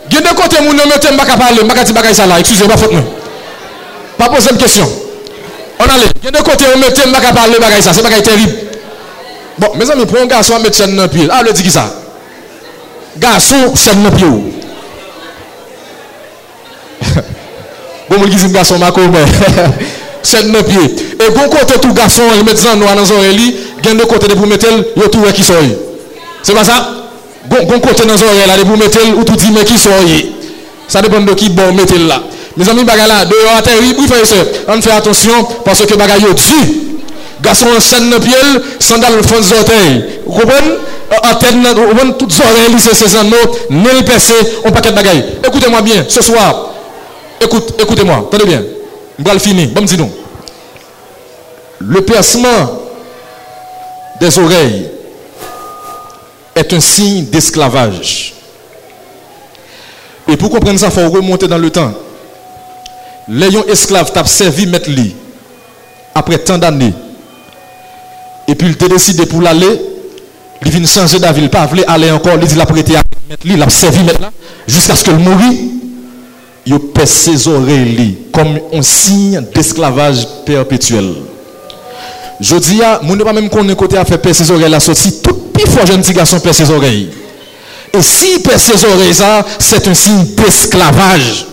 [0.08, 2.76] gen de kote moun nan mette mbaka pale, mbaka ti bagay sa la, eksuse, mba
[2.80, 3.02] fote mè.
[4.16, 4.88] Pa pose m kèsyon.
[5.84, 8.56] On ale, gen de kote moun mette mbaka pale bagay sa, se bagay terib.
[9.58, 11.72] Bon, mè zami, pou yon gason mette sèn nan pye, a ah, le di ki
[11.72, 11.84] sa.
[13.20, 14.65] Gason sèn nan pye ou.
[18.08, 19.32] Bon moun ki zin gason mako mwen.
[20.26, 20.84] Sèd nan piye.
[21.18, 23.52] E bon kote tou gason, yon met zan nou anan zon reli,
[23.82, 25.74] gen de kote de pou metel, yo tou we ki son yi.
[26.46, 26.78] Se pa sa?
[27.50, 29.78] Bon, bon kote nan zon reli la, de pou metel, ou tou di me ki
[29.80, 30.22] son yi.
[30.90, 32.22] Sa depen do ki bon metel la.
[32.56, 34.42] Me zan mi bagay la, de yo ate yi, pou fè yi se,
[34.72, 36.60] an fè atonsyon, panse ke bagay yo di.
[37.44, 38.42] Gason an sèd nan piye,
[38.82, 40.22] sandal fon zotey.
[40.26, 40.76] Koubon?
[41.22, 43.36] antenne, on tout oreilles, c'est ces anneaux,
[43.70, 44.34] ne les percer,
[44.64, 45.24] on paquet de bagaille.
[45.46, 46.65] Écoutez-moi bien, ce soir,
[47.40, 48.62] écoute, écoutez-moi, attendez bien.
[49.18, 49.68] Je vais finir.
[49.70, 50.10] Bon, dis nous.
[51.78, 52.82] Le percement
[54.20, 54.88] des oreilles
[56.54, 58.34] est un signe d'esclavage.
[60.28, 61.92] Et pour comprendre ça, il faut remonter dans le temps.
[63.28, 65.14] Les esclaves t'ont servi mettre lit
[66.14, 66.94] après tant d'années.
[68.48, 69.80] Et puis il a décidé pour l'aller,
[70.64, 73.46] il vient changer d'avis, il pas aller encore, il dit il a prêté à mettre
[73.46, 74.30] lit, il a servi mettre là,
[74.66, 75.38] jusqu'à ce qu'il meure
[76.66, 81.14] il pèse ses oreilles comme un signe d'esclavage perpétuel.
[82.40, 85.22] Je dis, à ne pas même qu'on côté à faire pèse ses oreilles là, si
[85.22, 85.36] tout
[85.68, 87.10] fort jeune petit garçon pèse ses oreilles.
[87.92, 89.14] Et si pèse ses oreilles
[89.58, 91.46] c'est un signe d'esclavage.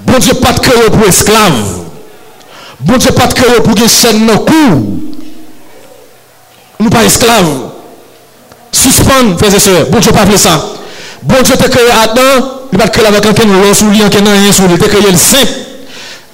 [0.00, 1.80] Bon Dieu pas de créer pour esclave.
[2.80, 5.00] Bon Dieu pas de créer pour une chaîne nos cou.
[6.78, 7.70] Nous pas esclaves.
[8.70, 9.86] Suspendre, frères et sœurs.
[9.90, 10.64] Bon Dieu pas fait ça.
[11.24, 14.52] Bon Dieu te créé Adam il va créer avec un l'eau sous lui, un rien
[14.52, 15.36] sous lui, il créé le saint.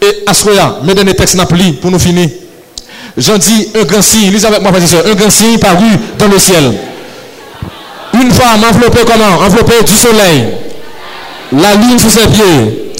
[0.00, 2.30] Et à ce moment-là, mes derniers textes n'a pour nous finir.
[3.14, 5.84] J'en dis un grand signe, lisez avec moi, un grand signe paru
[6.18, 6.72] dans le ciel.
[8.14, 9.44] Une femme enveloppée comment?
[9.44, 10.46] Enveloppée du soleil.
[11.52, 12.92] La lune sous ses pieds.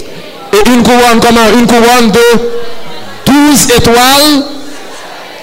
[0.53, 1.49] Et une couronne comment?
[1.57, 2.19] Une couronne de
[3.25, 4.43] 12 étoiles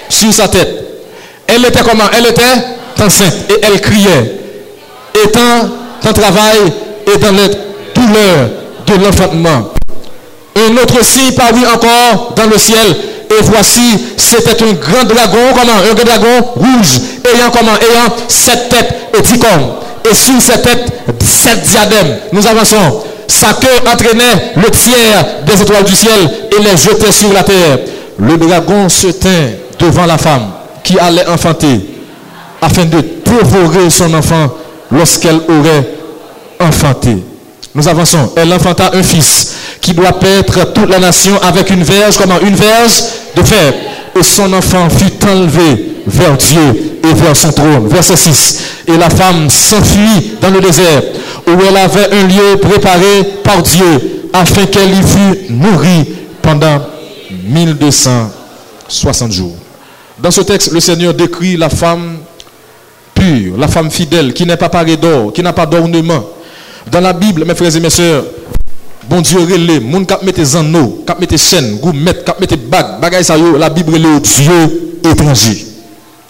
[0.09, 0.85] sur sa tête.
[1.49, 2.05] Elle était comment?
[2.17, 4.39] Elle était enceinte et elle criait.
[5.25, 5.69] Étant
[6.07, 6.59] en travail
[7.07, 7.49] et dans le
[7.95, 8.49] douleur
[8.87, 9.73] de l'enfantement.
[10.57, 12.97] Un autre signe parut encore dans le ciel.
[13.31, 15.73] Et voici, c'était un grand dragon, comment?
[15.91, 17.73] Un grand dragon rouge, ayant comment?
[17.73, 19.75] Ayant sept têtes et dix cornes.
[20.11, 20.93] Et sur cette tête,
[21.23, 22.19] sept diadèmes.
[22.33, 23.03] Nous avançons.
[23.27, 27.79] Sa queue entraînait le tiers des étoiles du ciel et les jetait sur la terre.
[28.19, 30.51] Le dragon se tint devant la femme
[30.83, 31.81] qui allait enfanter
[32.61, 34.49] afin de dévorer son enfant
[34.91, 35.89] lorsqu'elle aurait
[36.61, 37.17] enfanté.
[37.75, 38.33] Nous avançons.
[38.37, 42.41] Elle enfanta un fils qui doit paître toute la nation avec une verge, comment?
[42.41, 43.03] Une verge
[43.37, 43.75] de fer.
[44.19, 47.87] Et son enfant fut enlevé vers Dieu et vers son trône.
[47.89, 48.59] Verset 6.
[48.89, 51.03] Et la femme s'enfuit dans le désert
[51.47, 56.05] où elle avait un lieu préparé par Dieu afin qu'elle y fût nourrie
[56.43, 56.81] pendant
[57.45, 59.57] 1260 jours.
[60.19, 62.19] Dans ce texte, le Seigneur décrit la femme
[63.57, 66.25] la femme fidèle, qui n'est pas parée d'or, qui n'a pas d'ornement,
[66.91, 68.25] dans la Bible, mes frères et mes soeurs,
[69.09, 73.23] bon Dieu relé, moun kap mette zanno, kap mette chaîne, gourmet, kap mette bag, bagay
[73.23, 75.67] sa yo, la Bible relé Dieu étranger.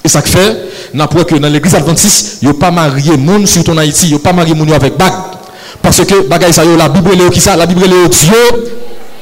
[0.04, 0.56] Et ça fait,
[0.94, 4.54] n'importe que dans l'église adventiste, a pas marié monde sur ton Haïti, a pas marié
[4.54, 5.12] monde avec bague.
[5.82, 7.56] Parce que bagaille ça, la Bible est qui ça?
[7.56, 8.70] La Bible est Dieu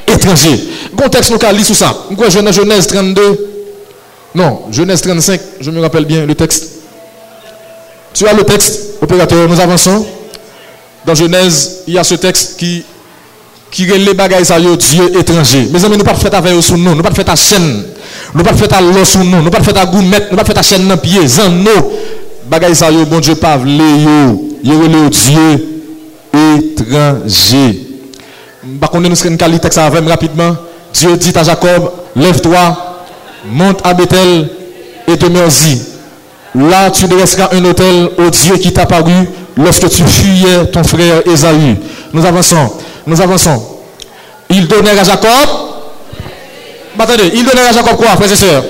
[0.07, 0.59] étranger.
[0.95, 1.95] Contexte nous lire sur ça?
[2.29, 3.21] Genèse Genèse 32
[4.35, 6.76] Non, Genèse 35, je me rappelle bien le texte.
[8.17, 10.03] Tu as le texte, opérateur, nous avançons.
[11.05, 12.83] Dans Genèse, il y a ce texte qui
[13.69, 15.67] qui les bagailles ça Dieu étranger.
[15.71, 17.83] Mes amis, nous pas faire avec eux sous nous, nous pas faire ta chaîne.
[18.33, 20.55] Nous pas faire ta l'eau sous nous, nous pas faire ta gourmette, nous pas faire
[20.55, 21.91] ta chaîne dans pied, zan nous.
[22.49, 24.57] Bagaille ça bon Dieu pas vle yo.
[24.63, 25.83] Yo Dieu
[26.33, 27.83] étranger.
[28.81, 30.55] Par contre, nous une texte avec rapidement.
[30.91, 32.77] Dieu dit à Jacob, lève-toi,
[33.45, 34.49] monte à Bethel
[35.07, 35.96] et te merci.
[36.55, 41.21] Là, tu dresseras un hôtel au Dieu qui t'a paru lorsque tu fuyais ton frère
[41.27, 41.75] Esaü.
[42.13, 42.71] Nous avançons,
[43.05, 43.61] nous avançons.
[44.49, 45.29] Il donnait à Jacob.
[46.97, 48.63] Attendez, il donnait à Jacob quoi, frères et sœurs?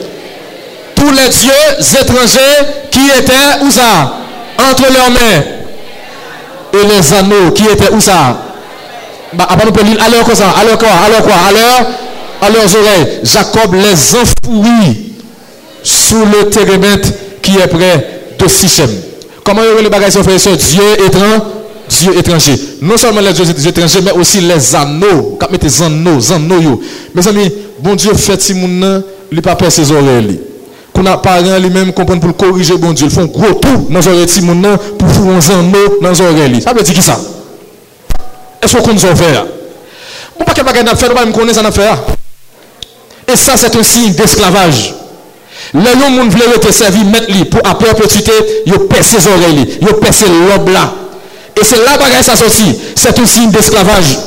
[0.95, 2.39] Tous les dieux étrangers
[2.91, 4.13] qui étaient où ça?
[4.69, 5.43] Entre leurs mains.
[6.73, 8.38] Et les anneaux qui étaient où ça?
[9.34, 10.49] Bah, après nous lire, alors quoi ça?
[10.59, 10.89] Alors quoi?
[11.05, 11.36] Alors quoi?
[11.47, 11.89] Alors
[12.41, 13.19] à leurs oreilles.
[13.23, 15.13] Jacob les enfouit
[15.84, 17.09] sous le térémètre
[17.41, 18.89] qui est près de Sichem.
[19.43, 21.41] Comment il y les bagages frères Dieu étrange.
[21.89, 22.59] Dieu étranger.
[22.81, 25.38] Non seulement les dieux étrangers, mais aussi les anneaux.
[25.39, 26.81] Quand mettez anneaux, anneaux.
[27.13, 30.39] Mes amis, bon Dieu fait si mon il pas perdre ses oreilles.
[30.93, 33.07] Qu'on a parlé lui-même comprendre pour corriger bon Dieu.
[33.07, 34.61] Ils font gros tout dans les oreilles si mon
[34.97, 36.61] pour faire un anneau dans les oreilles.
[36.61, 37.19] Ça veut dire qui ça
[38.61, 39.39] Est-ce qu'on nous a fait
[40.35, 41.88] Pour pas que bagages n'a fait, on va me connaître ça n'a fait.
[41.89, 42.03] Ah.
[43.31, 44.93] Et ça, c'est un signe d'esclavage.
[45.74, 48.32] Les gens qui veulent être servi, mettre pour à perpétuité,
[48.65, 50.93] ils percent ses oreilles, ils percent l'ob là.
[51.59, 52.76] Et c'est là que ça sorti.
[52.95, 54.18] C'est un signe d'esclavage.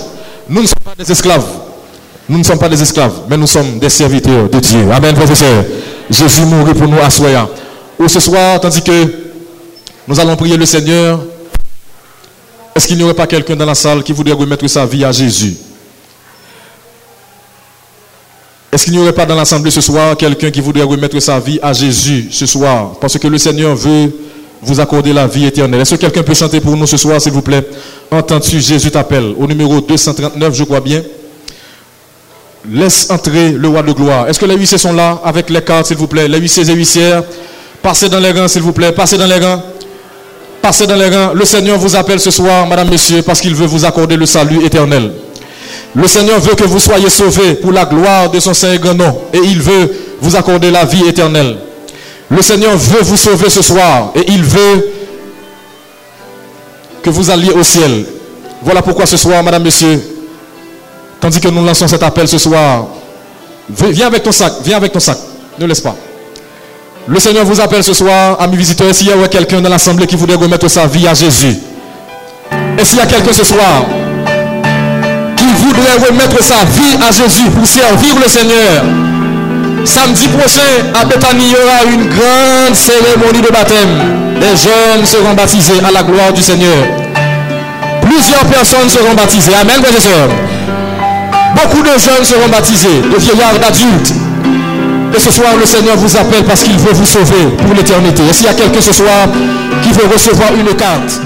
[0.49, 1.47] Nous ne sommes pas des esclaves.
[2.28, 4.86] Nous ne sommes pas des esclaves, mais nous sommes des serviteurs de Dieu.
[4.93, 5.64] Amen, professeur.
[6.09, 7.28] Jésus mourit pour nous à soi.
[7.99, 9.07] Ou ce soir, tandis que
[10.07, 11.20] nous allons prier le Seigneur,
[12.74, 15.12] est-ce qu'il n'y aurait pas quelqu'un dans la salle qui voudrait remettre sa vie à
[15.12, 15.57] Jésus?
[18.72, 21.58] Est-ce qu'il n'y aurait pas dans l'assemblée ce soir quelqu'un qui voudrait remettre sa vie
[21.60, 22.92] à Jésus ce soir?
[23.00, 24.12] Parce que le Seigneur veut
[24.62, 25.80] vous accorder la vie éternelle.
[25.80, 27.66] Est-ce que quelqu'un peut chanter pour nous ce soir, s'il vous plaît?
[28.10, 29.34] Entends-tu Jésus t'appelle?
[29.38, 31.02] Au numéro 239, je crois bien.
[32.70, 34.28] Laisse entrer le roi de gloire.
[34.28, 36.28] Est-ce que les huissiers sont là avec les cartes, s'il vous plaît?
[36.28, 37.24] Les huissiers et huissières,
[37.82, 38.92] passez dans les rangs, s'il vous plaît.
[38.92, 39.62] Passez dans les rangs.
[40.62, 41.32] Passez dans les rangs.
[41.34, 44.64] Le Seigneur vous appelle ce soir, madame, monsieur, parce qu'il veut vous accorder le salut
[44.64, 45.10] éternel.
[45.94, 49.22] Le Seigneur veut que vous soyez sauvés pour la gloire de son Saint nom.
[49.32, 51.56] Et il veut vous accorder la vie éternelle.
[52.28, 54.12] Le Seigneur veut vous sauver ce soir.
[54.14, 54.88] Et il veut
[57.02, 58.04] que vous alliez au ciel.
[58.62, 60.00] Voilà pourquoi ce soir, madame, monsieur,
[61.20, 62.86] tandis que nous lançons cet appel ce soir,
[63.68, 65.18] viens avec ton sac, viens avec ton sac.
[65.58, 65.96] Ne laisse pas.
[67.06, 70.16] Le Seigneur vous appelle ce soir, amis visiteurs, s'il y a quelqu'un dans l'assemblée qui
[70.16, 71.56] voudrait remettre sa vie à Jésus.
[72.78, 73.84] Et s'il y a quelqu'un ce soir
[75.70, 78.82] voudrait remettre sa vie à Jésus pour servir le Seigneur,
[79.84, 83.94] samedi prochain à Bethany, il y aura une grande cérémonie de baptême.
[84.40, 86.84] Les jeunes seront baptisés à la gloire du Seigneur.
[88.02, 89.52] Plusieurs personnes seront baptisées.
[89.60, 90.30] Amen, frères et sœurs.
[91.54, 94.14] Beaucoup de jeunes seront baptisés, de vieillards, d'adultes.
[95.14, 98.22] Et ce soir, le Seigneur vous appelle parce qu'il veut vous sauver pour l'éternité.
[98.28, 99.28] Et s'il y a quelqu'un ce soir
[99.82, 101.20] qui veut recevoir une carte,